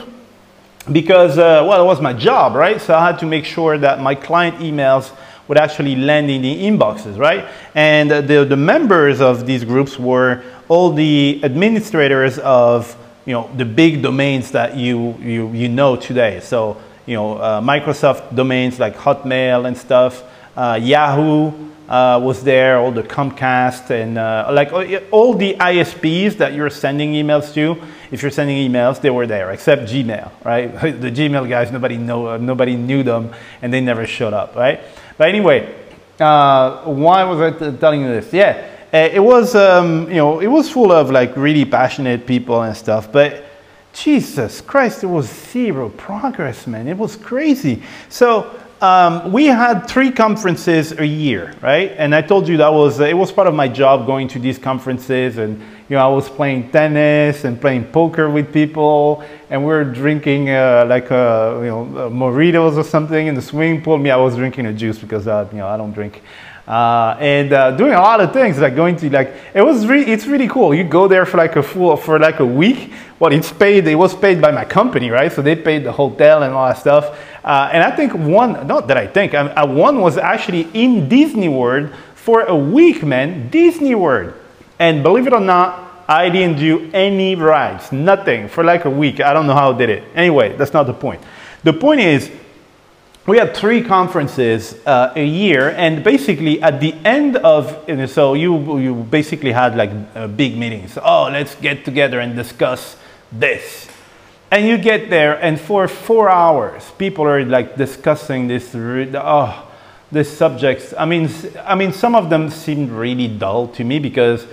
because, 0.92 1.36
uh, 1.36 1.66
well, 1.68 1.82
it 1.82 1.86
was 1.86 2.00
my 2.00 2.12
job, 2.12 2.54
right? 2.54 2.80
So 2.80 2.94
I 2.94 3.04
had 3.06 3.18
to 3.18 3.26
make 3.26 3.44
sure 3.44 3.76
that 3.76 4.00
my 4.00 4.14
client 4.14 4.58
emails 4.58 5.10
would 5.48 5.58
actually 5.58 5.96
land 5.96 6.30
in 6.30 6.42
the 6.42 6.62
inboxes, 6.62 7.18
right? 7.18 7.48
And 7.74 8.10
the, 8.10 8.44
the 8.44 8.56
members 8.56 9.20
of 9.20 9.46
these 9.46 9.64
groups 9.64 9.98
were 9.98 10.44
all 10.68 10.92
the 10.92 11.40
administrators 11.42 12.38
of 12.38 12.96
you 13.28 13.34
know, 13.34 13.50
the 13.56 13.64
big 13.64 14.02
domains 14.02 14.52
that 14.52 14.76
you, 14.76 15.14
you, 15.20 15.52
you 15.52 15.68
know 15.68 15.96
today. 15.96 16.40
So, 16.40 16.80
you 17.04 17.14
know, 17.14 17.36
uh, 17.36 17.60
Microsoft 17.60 18.34
domains 18.34 18.78
like 18.78 18.96
Hotmail 18.96 19.66
and 19.66 19.76
stuff, 19.76 20.22
uh, 20.56 20.78
Yahoo 20.80 21.52
uh, 21.88 22.20
was 22.22 22.42
there, 22.42 22.78
all 22.78 22.90
the 22.90 23.02
Comcast 23.02 23.90
and 23.90 24.16
uh, 24.16 24.48
like 24.50 24.72
all 25.10 25.34
the 25.34 25.54
ISPs 25.54 26.38
that 26.38 26.54
you're 26.54 26.70
sending 26.70 27.12
emails 27.12 27.52
to. 27.54 27.76
If 28.10 28.22
you're 28.22 28.30
sending 28.30 28.56
emails, 28.70 29.00
they 29.00 29.10
were 29.10 29.26
there, 29.26 29.50
except 29.50 29.82
Gmail, 29.82 30.30
right? 30.44 30.72
the 30.80 31.10
Gmail 31.10 31.48
guys, 31.48 31.70
nobody 31.70 31.98
know, 31.98 32.38
nobody 32.38 32.76
knew 32.76 33.02
them, 33.02 33.32
and 33.60 33.72
they 33.72 33.80
never 33.82 34.06
showed 34.06 34.32
up, 34.32 34.56
right? 34.56 34.80
But 35.18 35.28
anyway, 35.28 35.74
uh, 36.18 36.84
why 36.84 37.24
was 37.24 37.40
I 37.40 37.76
telling 37.76 38.00
you 38.00 38.08
this? 38.08 38.32
Yeah, 38.32 38.70
uh, 38.94 38.96
it 38.96 39.20
was, 39.20 39.54
um, 39.54 40.08
you 40.08 40.16
know, 40.16 40.40
it 40.40 40.46
was 40.46 40.70
full 40.70 40.92
of 40.92 41.10
like 41.10 41.36
really 41.36 41.66
passionate 41.66 42.26
people 42.26 42.62
and 42.62 42.74
stuff, 42.74 43.12
but 43.12 43.44
Jesus 43.92 44.60
Christ, 44.60 45.00
there 45.00 45.10
was 45.10 45.26
zero 45.26 45.88
progress, 45.90 46.66
man. 46.66 46.86
It 46.86 46.96
was 46.96 47.16
crazy. 47.16 47.82
So 48.08 48.58
um, 48.80 49.32
we 49.32 49.46
had 49.46 49.88
three 49.88 50.12
conferences 50.12 50.92
a 50.92 51.06
year, 51.06 51.52
right? 51.60 51.92
And 51.96 52.14
I 52.14 52.22
told 52.22 52.46
you 52.46 52.56
that 52.58 52.72
was, 52.72 53.00
it 53.00 53.16
was 53.16 53.32
part 53.32 53.48
of 53.48 53.54
my 53.54 53.66
job 53.66 54.06
going 54.06 54.28
to 54.28 54.38
these 54.38 54.58
conferences 54.58 55.38
and 55.38 55.60
you 55.88 55.96
know, 55.96 56.04
I 56.04 56.14
was 56.14 56.28
playing 56.28 56.70
tennis 56.70 57.44
and 57.44 57.58
playing 57.58 57.86
poker 57.86 58.28
with 58.28 58.52
people, 58.52 59.24
and 59.48 59.62
we 59.62 59.68
were 59.68 59.84
drinking 59.84 60.50
uh, 60.50 60.84
like 60.86 61.10
uh, 61.10 61.60
you 61.60 61.68
know 61.68 62.10
moritos 62.12 62.76
or 62.76 62.84
something 62.84 63.26
in 63.26 63.34
the 63.34 63.40
swimming 63.42 63.82
pool. 63.82 63.96
Me, 63.96 64.10
I 64.10 64.16
was 64.16 64.36
drinking 64.36 64.66
a 64.66 64.72
juice 64.72 64.98
because 64.98 65.26
uh, 65.26 65.48
you 65.50 65.58
know 65.58 65.66
I 65.66 65.76
don't 65.78 65.92
drink. 65.92 66.22
Uh, 66.66 67.16
and 67.18 67.54
uh, 67.54 67.70
doing 67.70 67.94
a 67.94 67.98
lot 67.98 68.20
of 68.20 68.30
things 68.34 68.58
like 68.58 68.76
going 68.76 68.94
to 68.94 69.08
like 69.08 69.32
it 69.54 69.62
was 69.62 69.86
really 69.86 70.12
it's 70.12 70.26
really 70.26 70.48
cool. 70.48 70.74
You 70.74 70.84
go 70.84 71.08
there 71.08 71.24
for 71.24 71.38
like 71.38 71.56
a 71.56 71.62
full 71.62 71.96
for 71.96 72.18
like 72.18 72.40
a 72.40 72.46
week. 72.46 72.92
Well 73.18 73.32
it's 73.32 73.50
paid 73.50 73.86
it 73.86 73.94
was 73.94 74.14
paid 74.14 74.42
by 74.42 74.50
my 74.50 74.66
company 74.66 75.08
right? 75.08 75.32
So 75.32 75.40
they 75.40 75.56
paid 75.56 75.84
the 75.84 75.92
hotel 75.92 76.42
and 76.42 76.52
all 76.52 76.68
that 76.68 76.76
stuff. 76.76 77.18
Uh, 77.42 77.70
and 77.72 77.82
i 77.82 77.90
think 77.90 78.12
one 78.12 78.66
not 78.66 78.88
that 78.88 78.98
i 78.98 79.06
think 79.06 79.32
I, 79.32 79.46
I, 79.46 79.64
one 79.64 80.00
was 80.00 80.18
actually 80.18 80.68
in 80.74 81.08
disney 81.08 81.48
world 81.48 81.88
for 82.14 82.42
a 82.42 82.54
week 82.54 83.02
man. 83.02 83.48
Disney 83.48 83.94
world 83.94 84.34
and 84.78 85.02
believe 85.02 85.26
it 85.26 85.32
or 85.32 85.40
not, 85.40 86.04
I 86.08 86.30
didn't 86.30 86.58
do 86.58 86.90
any 86.94 87.34
rides, 87.34 87.92
nothing 87.92 88.48
for 88.48 88.64
like 88.64 88.86
a 88.86 88.90
week. 88.90 89.20
I 89.20 89.34
don't 89.34 89.46
know 89.46 89.54
how 89.54 89.72
I 89.72 89.78
did 89.78 89.90
it. 89.90 90.04
Anyway, 90.14 90.56
that's 90.56 90.72
not 90.72 90.86
the 90.86 90.94
point. 90.94 91.20
The 91.64 91.72
point 91.72 92.00
is, 92.00 92.30
we 93.26 93.36
had 93.36 93.54
three 93.54 93.84
conferences 93.84 94.74
uh, 94.86 95.12
a 95.14 95.24
year, 95.24 95.68
and 95.68 96.02
basically 96.02 96.62
at 96.62 96.80
the 96.80 96.94
end 97.04 97.36
of 97.36 97.86
you 97.86 97.96
know, 97.96 98.06
so 98.06 98.32
you 98.32 98.78
you 98.78 98.94
basically 98.94 99.52
had 99.52 99.76
like 99.76 99.90
uh, 100.14 100.28
big 100.28 100.56
meetings. 100.56 100.96
Oh, 100.96 101.28
let's 101.30 101.54
get 101.56 101.84
together 101.84 102.20
and 102.20 102.34
discuss 102.34 102.96
this. 103.30 103.86
And 104.50 104.66
you 104.66 104.78
get 104.78 105.10
there, 105.10 105.38
and 105.42 105.60
for 105.60 105.88
four 105.88 106.30
hours, 106.30 106.90
people 106.96 107.26
are 107.26 107.44
like 107.44 107.76
discussing 107.76 108.48
this. 108.48 108.74
Oh, 108.74 109.68
this 110.10 110.34
subjects. 110.34 110.94
I 110.96 111.04
mean, 111.04 111.28
I 111.66 111.74
mean, 111.74 111.92
some 111.92 112.14
of 112.14 112.30
them 112.30 112.48
seemed 112.48 112.90
really 112.90 113.28
dull 113.28 113.68
to 113.68 113.84
me 113.84 113.98
because 113.98 114.46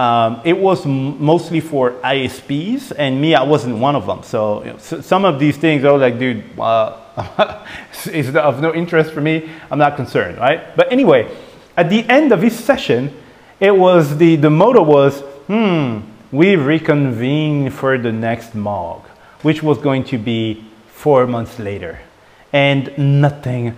um, 0.00 0.40
it 0.44 0.56
was 0.56 0.86
mostly 0.86 1.60
for 1.60 1.90
ISPs, 2.02 2.90
and 2.96 3.20
me, 3.20 3.34
I 3.34 3.42
wasn't 3.42 3.76
one 3.76 3.94
of 3.94 4.06
them. 4.06 4.22
So, 4.22 4.64
you 4.64 4.70
know, 4.72 4.78
so 4.78 5.02
some 5.02 5.26
of 5.26 5.38
these 5.38 5.58
things, 5.58 5.84
I 5.84 5.90
was 5.90 6.00
like, 6.00 6.18
dude, 6.18 6.42
uh, 6.58 6.96
of 8.36 8.62
no 8.62 8.72
interest 8.72 9.12
for 9.12 9.20
me. 9.20 9.50
I'm 9.70 9.78
not 9.78 9.96
concerned, 9.96 10.38
right? 10.38 10.74
But 10.74 10.90
anyway, 10.90 11.30
at 11.76 11.90
the 11.90 12.08
end 12.08 12.32
of 12.32 12.40
this 12.40 12.58
session, 12.58 13.14
it 13.60 13.76
was 13.76 14.16
the, 14.16 14.36
the 14.36 14.48
motto 14.48 14.82
was, 14.82 15.20
hmm, 15.48 15.98
we 16.32 16.56
reconvene 16.56 17.68
for 17.68 17.98
the 17.98 18.10
next 18.10 18.56
MAAWG, 18.56 19.02
which 19.42 19.62
was 19.62 19.76
going 19.76 20.04
to 20.04 20.16
be 20.16 20.64
four 20.86 21.26
months 21.26 21.58
later. 21.58 22.00
And 22.54 22.96
nothing, 22.96 23.76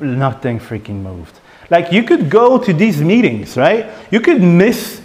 nothing 0.00 0.60
freaking 0.60 1.02
moved. 1.02 1.40
Like 1.70 1.92
you 1.92 2.02
could 2.02 2.28
go 2.28 2.58
to 2.58 2.74
these 2.74 3.00
meetings, 3.00 3.56
right? 3.56 3.88
You 4.10 4.20
could 4.20 4.42
miss 4.42 5.00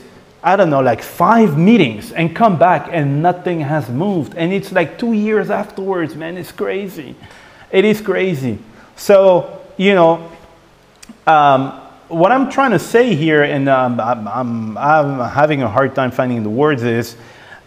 I 0.45 0.55
don't 0.55 0.69
know, 0.69 0.79
like 0.79 1.01
five 1.01 1.57
meetings 1.57 2.11
and 2.11 2.35
come 2.35 2.59
back 2.59 2.89
and 2.91 3.23
nothing 3.23 3.61
has 3.61 3.89
moved. 3.89 4.35
And 4.35 4.53
it's 4.53 4.71
like 4.71 4.99
two 4.99 5.13
years 5.13 5.49
afterwards, 5.49 6.15
man. 6.15 6.37
It's 6.37 6.51
crazy. 6.51 7.15
It 7.71 7.83
is 7.83 7.99
crazy. 7.99 8.59
So, 8.95 9.59
you 9.75 9.95
know, 9.95 10.31
um, 11.25 11.71
what 12.09 12.31
I'm 12.31 12.51
trying 12.51 12.69
to 12.71 12.79
say 12.79 13.15
here, 13.15 13.41
and 13.41 13.67
um, 13.67 13.99
I'm, 13.99 14.27
I'm, 14.27 14.77
I'm, 14.77 15.29
having 15.31 15.63
a 15.63 15.67
hard 15.67 15.95
time 15.95 16.11
finding 16.11 16.43
the 16.43 16.49
words, 16.51 16.83
is 16.83 17.17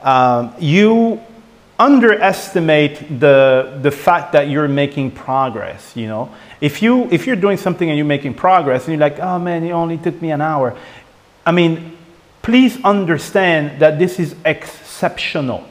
um, 0.00 0.54
you 0.60 1.20
underestimate 1.80 3.18
the, 3.18 3.76
the 3.82 3.90
fact 3.90 4.30
that 4.34 4.48
you're 4.48 4.68
making 4.68 5.10
progress, 5.10 5.96
you 5.96 6.06
know. 6.06 6.32
If, 6.60 6.80
you, 6.80 7.08
if 7.10 7.26
you're 7.26 7.34
doing 7.34 7.56
something 7.56 7.90
and 7.90 7.98
you're 7.98 8.06
making 8.06 8.34
progress 8.34 8.84
and 8.84 8.92
you're 8.92 9.00
like, 9.00 9.18
oh 9.18 9.40
man, 9.40 9.64
it 9.64 9.72
only 9.72 9.98
took 9.98 10.22
me 10.22 10.30
an 10.30 10.40
hour. 10.40 10.78
I 11.44 11.50
mean, 11.50 11.97
please 12.42 12.78
understand 12.84 13.80
that 13.80 13.98
this 13.98 14.18
is 14.18 14.34
exceptional. 14.44 15.66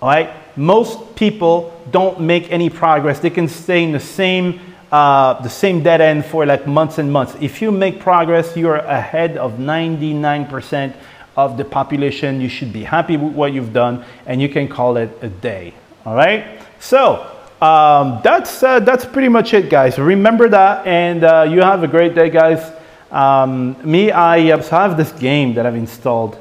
All 0.00 0.08
right? 0.08 0.30
Most 0.56 1.16
people 1.16 1.78
don't 1.90 2.20
make 2.20 2.50
any 2.50 2.70
progress. 2.70 3.20
They 3.20 3.30
can 3.30 3.48
stay 3.48 3.82
in 3.82 3.92
the 3.92 4.00
same, 4.00 4.60
uh, 4.90 5.40
the 5.42 5.48
same 5.48 5.82
dead 5.82 6.00
end 6.00 6.24
for 6.24 6.46
like 6.46 6.66
months 6.66 6.98
and 6.98 7.12
months. 7.12 7.36
If 7.40 7.60
you 7.60 7.70
make 7.70 8.00
progress, 8.00 8.56
you're 8.56 8.76
ahead 8.76 9.36
of 9.36 9.54
99% 9.58 10.94
of 11.36 11.56
the 11.56 11.64
population. 11.64 12.40
You 12.40 12.48
should 12.48 12.72
be 12.72 12.84
happy 12.84 13.16
with 13.16 13.34
what 13.34 13.52
you've 13.52 13.72
done 13.72 14.04
and 14.26 14.40
you 14.40 14.48
can 14.48 14.68
call 14.68 14.96
it 14.96 15.10
a 15.22 15.28
day. 15.28 15.74
All 16.04 16.14
right? 16.14 16.60
So, 16.80 17.30
um, 17.60 18.20
that's, 18.22 18.62
uh, 18.62 18.80
that's 18.80 19.04
pretty 19.04 19.28
much 19.28 19.54
it, 19.54 19.70
guys. 19.70 19.98
Remember 19.98 20.48
that 20.48 20.86
and 20.86 21.24
uh, 21.24 21.46
you 21.48 21.60
have 21.60 21.82
a 21.82 21.88
great 21.88 22.14
day, 22.14 22.30
guys. 22.30 22.72
Um, 23.10 23.76
me, 23.84 24.10
I 24.10 24.50
uh, 24.50 24.62
have 24.62 24.96
this 24.96 25.12
game 25.12 25.54
that 25.54 25.66
I've 25.66 25.76
installed. 25.76 26.38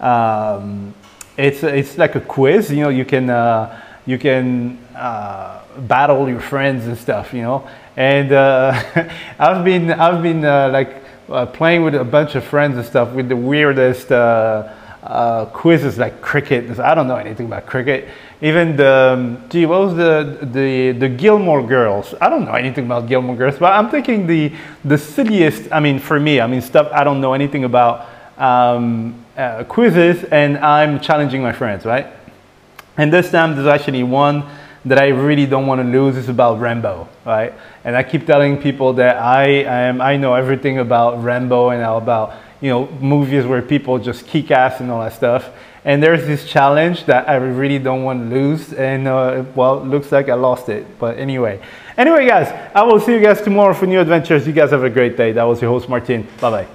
Um, 0.00 0.94
it's, 1.36 1.62
it's 1.62 1.96
like 1.96 2.14
a 2.16 2.20
quiz, 2.20 2.70
you 2.70 2.82
know, 2.82 2.88
you 2.88 3.04
can, 3.04 3.30
uh, 3.30 3.80
you 4.06 4.18
can 4.18 4.78
uh, 4.96 5.62
battle 5.78 6.28
your 6.28 6.40
friends 6.40 6.86
and 6.86 6.98
stuff, 6.98 7.32
you 7.32 7.42
know. 7.42 7.68
And 7.96 8.32
uh, 8.32 8.82
I've 9.38 9.64
been, 9.64 9.92
I've 9.92 10.22
been 10.22 10.44
uh, 10.44 10.70
like 10.70 11.02
uh, 11.28 11.46
playing 11.46 11.84
with 11.84 11.94
a 11.94 12.04
bunch 12.04 12.34
of 12.34 12.44
friends 12.44 12.76
and 12.76 12.86
stuff 12.86 13.12
with 13.12 13.28
the 13.28 13.36
weirdest 13.36 14.10
quizzes 15.46 15.98
like 15.98 16.20
cricket. 16.20 16.78
I 16.78 16.94
don't 16.94 17.08
know 17.08 17.16
anything 17.16 17.46
about 17.46 17.66
cricket. 17.66 18.08
Even 18.40 18.76
the, 18.76 19.14
um, 19.14 19.48
gee, 19.48 19.66
what 19.66 19.80
was 19.80 19.94
the, 19.96 20.38
the, 20.42 20.92
the 20.92 21.08
Gilmore 21.08 21.66
Girls? 21.66 22.14
I 22.20 22.28
don't 22.28 22.44
know 22.44 22.52
anything 22.52 22.86
about 22.86 23.08
Gilmore 23.08 23.36
Girls, 23.36 23.58
but 23.58 23.72
I'm 23.72 23.90
thinking 23.90 24.26
the, 24.26 24.52
the 24.84 24.98
silliest, 24.98 25.72
I 25.72 25.80
mean, 25.80 25.98
for 25.98 26.20
me, 26.20 26.40
I 26.40 26.46
mean, 26.46 26.62
stuff 26.62 26.88
I 26.92 27.04
don't 27.04 27.20
know 27.20 27.32
anything 27.32 27.64
about 27.64 28.08
um, 28.38 29.24
uh, 29.36 29.64
quizzes, 29.64 30.24
and 30.24 30.58
I'm 30.58 31.00
challenging 31.00 31.42
my 31.42 31.52
friends, 31.52 31.84
right? 31.84 32.06
And 32.96 33.12
this 33.12 33.30
time 33.30 33.54
there's 33.54 33.66
actually 33.66 34.02
one 34.02 34.44
that 34.84 34.98
I 34.98 35.08
really 35.08 35.46
don't 35.46 35.66
want 35.66 35.80
to 35.80 35.86
lose 35.86 36.16
is 36.16 36.28
about 36.28 36.60
Rambo, 36.60 37.08
right? 37.24 37.52
And 37.84 37.96
I 37.96 38.02
keep 38.02 38.26
telling 38.26 38.60
people 38.60 38.92
that 38.94 39.16
I 39.16 39.46
am, 39.46 40.00
I 40.00 40.16
know 40.16 40.34
everything 40.34 40.78
about 40.78 41.22
Rambo 41.22 41.70
and 41.70 41.82
about, 41.82 42.34
you 42.60 42.70
know, 42.70 42.88
movies 43.00 43.44
where 43.44 43.62
people 43.62 43.98
just 43.98 44.26
kick 44.26 44.50
ass 44.50 44.80
and 44.80 44.90
all 44.90 45.00
that 45.00 45.12
stuff. 45.12 45.50
And 45.84 46.02
there's 46.02 46.26
this 46.26 46.46
challenge 46.46 47.06
that 47.06 47.28
I 47.28 47.36
really 47.36 47.78
don't 47.78 48.02
want 48.02 48.28
to 48.28 48.34
lose. 48.34 48.72
And 48.72 49.06
uh, 49.08 49.44
well, 49.54 49.84
looks 49.84 50.12
like 50.12 50.28
I 50.28 50.34
lost 50.34 50.68
it. 50.68 50.98
But 50.98 51.18
anyway, 51.18 51.60
anyway, 51.96 52.26
guys, 52.26 52.48
I 52.74 52.82
will 52.82 53.00
see 53.00 53.14
you 53.14 53.20
guys 53.20 53.40
tomorrow 53.40 53.74
for 53.74 53.86
new 53.86 54.00
adventures. 54.00 54.46
You 54.46 54.52
guys 54.52 54.70
have 54.70 54.84
a 54.84 54.90
great 54.90 55.16
day. 55.16 55.32
That 55.32 55.44
was 55.44 55.62
your 55.62 55.70
host, 55.70 55.88
Martin. 55.88 56.26
Bye 56.40 56.50
bye. 56.50 56.66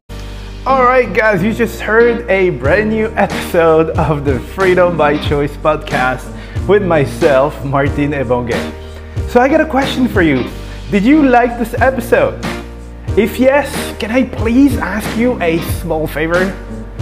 Alright, 0.66 1.14
guys, 1.14 1.44
you 1.44 1.54
just 1.54 1.82
heard 1.82 2.30
a 2.30 2.52
brand 2.52 2.90
new 2.90 3.08
episode 3.18 3.90
of 3.98 4.24
the 4.24 4.40
Freedom 4.40 4.96
by 4.96 5.18
Choice 5.18 5.58
podcast 5.58 6.26
with 6.70 6.84
myself, 6.84 7.66
Martin 7.66 8.12
Ebonge. 8.12 8.56
So, 9.30 9.42
I 9.42 9.50
got 9.50 9.60
a 9.60 9.66
question 9.66 10.08
for 10.08 10.22
you. 10.22 10.50
Did 10.90 11.04
you 11.04 11.28
like 11.28 11.60
this 11.60 11.74
episode? 11.82 12.53
If 13.18 13.40
yes, 13.40 13.70
can 14.00 14.10
I 14.12 14.24
please 14.24 14.78
ask 14.78 15.18
you 15.18 15.40
a 15.42 15.60
small 15.82 16.08
favor? 16.08 16.52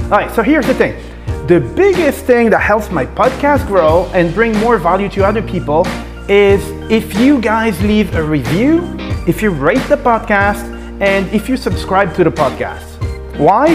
Alright, 0.04 0.36
so 0.36 0.44
here's 0.44 0.68
the 0.68 0.74
thing. 0.74 1.02
The 1.48 1.60
biggest 1.76 2.26
thing 2.26 2.50
that 2.50 2.60
helps 2.60 2.92
my 2.92 3.06
podcast 3.06 3.66
grow 3.68 4.10
and 4.14 4.34
bring 4.34 4.58
more 4.58 4.78
value 4.78 5.10
to 5.10 5.26
other 5.26 5.42
people 5.42 5.88
is 6.28 6.62
if 6.92 7.18
you 7.18 7.40
guys 7.40 7.82
leave 7.82 8.14
a 8.16 8.22
review, 8.22 8.82
if 9.28 9.42
you 9.42 9.52
rate 9.52 9.86
the 9.88 9.96
podcast, 9.96 10.64
and 11.02 11.28
if 11.34 11.50
you 11.50 11.58
subscribe 11.58 12.14
to 12.16 12.24
the 12.24 12.30
podcast. 12.30 12.86
Why? 13.40 13.74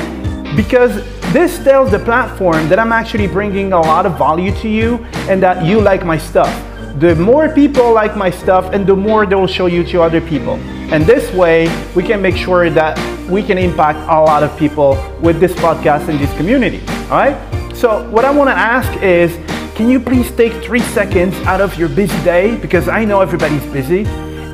Because 0.54 1.02
this 1.32 1.58
tells 1.64 1.90
the 1.90 1.98
platform 1.98 2.68
that 2.68 2.78
I'm 2.78 2.92
actually 2.92 3.26
bringing 3.26 3.72
a 3.72 3.80
lot 3.80 4.06
of 4.06 4.16
value 4.16 4.52
to 4.62 4.68
you 4.68 5.04
and 5.28 5.42
that 5.42 5.64
you 5.64 5.80
like 5.80 6.04
my 6.04 6.18
stuff. 6.18 6.52
The 7.00 7.16
more 7.16 7.48
people 7.48 7.92
like 7.92 8.16
my 8.16 8.30
stuff 8.30 8.72
and 8.72 8.86
the 8.86 8.94
more 8.94 9.26
they 9.26 9.34
will 9.34 9.46
show 9.46 9.66
you 9.66 9.84
to 9.84 10.02
other 10.02 10.20
people. 10.20 10.58
And 10.92 11.04
this 11.04 11.32
way, 11.34 11.66
we 11.94 12.02
can 12.02 12.22
make 12.22 12.36
sure 12.36 12.70
that 12.70 12.96
we 13.28 13.42
can 13.42 13.58
impact 13.58 13.98
a 14.08 14.20
lot 14.20 14.42
of 14.42 14.56
people 14.56 14.94
with 15.20 15.40
this 15.40 15.52
podcast 15.54 16.08
and 16.08 16.18
this 16.18 16.32
community. 16.36 16.80
All 17.10 17.18
right? 17.18 17.74
So, 17.74 18.08
what 18.10 18.24
I 18.24 18.30
want 18.30 18.48
to 18.50 18.54
ask 18.54 19.02
is 19.02 19.36
can 19.76 19.90
you 19.90 20.00
please 20.00 20.30
take 20.30 20.52
three 20.64 20.80
seconds 20.80 21.34
out 21.46 21.60
of 21.60 21.76
your 21.76 21.90
busy 21.90 22.16
day? 22.24 22.56
Because 22.56 22.88
I 22.88 23.04
know 23.04 23.20
everybody's 23.20 23.64
busy. 23.72 24.06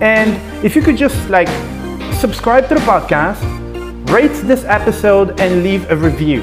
And 0.02 0.34
if 0.64 0.74
you 0.74 0.82
could 0.82 0.96
just 0.96 1.30
like 1.30 1.46
subscribe 2.14 2.68
to 2.70 2.74
the 2.74 2.80
podcast, 2.80 3.40
rate 4.10 4.32
this 4.48 4.64
episode, 4.64 5.38
and 5.38 5.62
leave 5.62 5.88
a 5.90 5.96
review. 5.96 6.42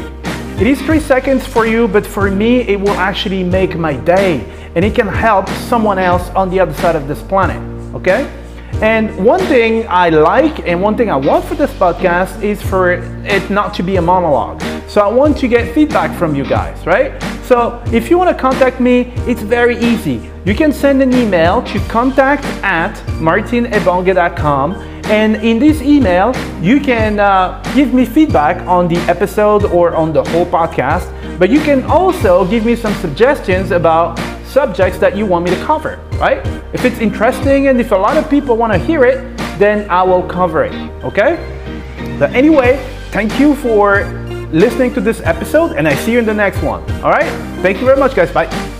It 0.59 0.67
is 0.67 0.81
three 0.83 0.99
seconds 0.99 1.45
for 1.45 1.65
you, 1.65 1.87
but 1.87 2.05
for 2.05 2.31
me, 2.31 2.61
it 2.61 2.79
will 2.79 2.97
actually 2.97 3.43
make 3.43 3.75
my 3.75 3.95
day 3.95 4.45
and 4.75 4.85
it 4.85 4.95
can 4.95 5.07
help 5.07 5.49
someone 5.67 5.97
else 5.97 6.29
on 6.29 6.49
the 6.49 6.59
other 6.59 6.73
side 6.75 6.95
of 6.95 7.07
this 7.07 7.21
planet. 7.23 7.59
Okay? 7.95 8.31
And 8.81 9.25
one 9.25 9.41
thing 9.41 9.85
I 9.89 10.09
like 10.09 10.67
and 10.67 10.81
one 10.81 10.95
thing 10.95 11.11
I 11.11 11.17
want 11.17 11.43
for 11.45 11.55
this 11.55 11.71
podcast 11.71 12.41
is 12.41 12.61
for 12.61 12.93
it 13.25 13.49
not 13.49 13.73
to 13.73 13.83
be 13.83 13.97
a 13.97 14.01
monologue. 14.01 14.61
So 14.87 15.01
I 15.01 15.07
want 15.07 15.37
to 15.39 15.47
get 15.47 15.75
feedback 15.75 16.17
from 16.17 16.33
you 16.33 16.45
guys, 16.45 16.85
right? 16.85 17.21
So 17.43 17.83
if 17.91 18.09
you 18.09 18.17
want 18.17 18.35
to 18.35 18.41
contact 18.41 18.79
me, 18.79 19.11
it's 19.27 19.41
very 19.41 19.77
easy. 19.79 20.31
You 20.45 20.55
can 20.55 20.71
send 20.71 21.01
an 21.01 21.13
email 21.13 21.61
to 21.63 21.79
contact 21.87 22.45
at 22.63 22.93
martinebonge.com 23.19 24.75
and 25.09 25.37
in 25.37 25.57
this 25.57 25.81
email, 25.81 26.35
you 26.61 26.79
can 26.79 27.19
uh, 27.19 27.63
give 27.73 27.95
me 27.95 28.05
feedback 28.05 28.61
on 28.67 28.87
the 28.87 28.97
episode 29.09 29.65
or 29.65 29.95
on 29.95 30.13
the 30.13 30.23
whole 30.25 30.45
podcast, 30.45 31.09
but 31.39 31.49
you 31.49 31.59
can 31.61 31.83
also 31.85 32.45
give 32.45 32.63
me 32.63 32.75
some 32.75 32.93
suggestions 32.95 33.71
about 33.71 34.19
subjects 34.49 34.97
that 34.97 35.15
you 35.15 35.25
want 35.25 35.45
me 35.45 35.51
to 35.51 35.63
cover, 35.63 35.99
right? 36.13 36.45
If 36.73 36.83
it's 36.83 36.99
interesting 36.99 37.67
and 37.67 37.79
if 37.79 37.91
a 37.91 37.95
lot 37.95 38.17
of 38.17 38.29
people 38.29 38.57
want 38.57 38.73
to 38.73 38.79
hear 38.79 39.03
it, 39.03 39.37
then 39.59 39.89
I 39.89 40.01
will 40.03 40.23
cover 40.23 40.63
it, 40.63 40.73
okay? 41.03 41.37
But 42.17 42.33
anyway, 42.33 42.77
thank 43.11 43.39
you 43.39 43.55
for 43.55 44.03
listening 44.51 44.93
to 44.95 45.01
this 45.01 45.21
episode 45.21 45.73
and 45.73 45.87
I 45.87 45.93
see 45.93 46.13
you 46.13 46.19
in 46.19 46.25
the 46.25 46.33
next 46.33 46.61
one, 46.63 46.81
all 47.03 47.11
right? 47.11 47.29
Thank 47.61 47.79
you 47.79 47.85
very 47.85 47.99
much, 47.99 48.15
guys. 48.15 48.31
Bye. 48.31 48.75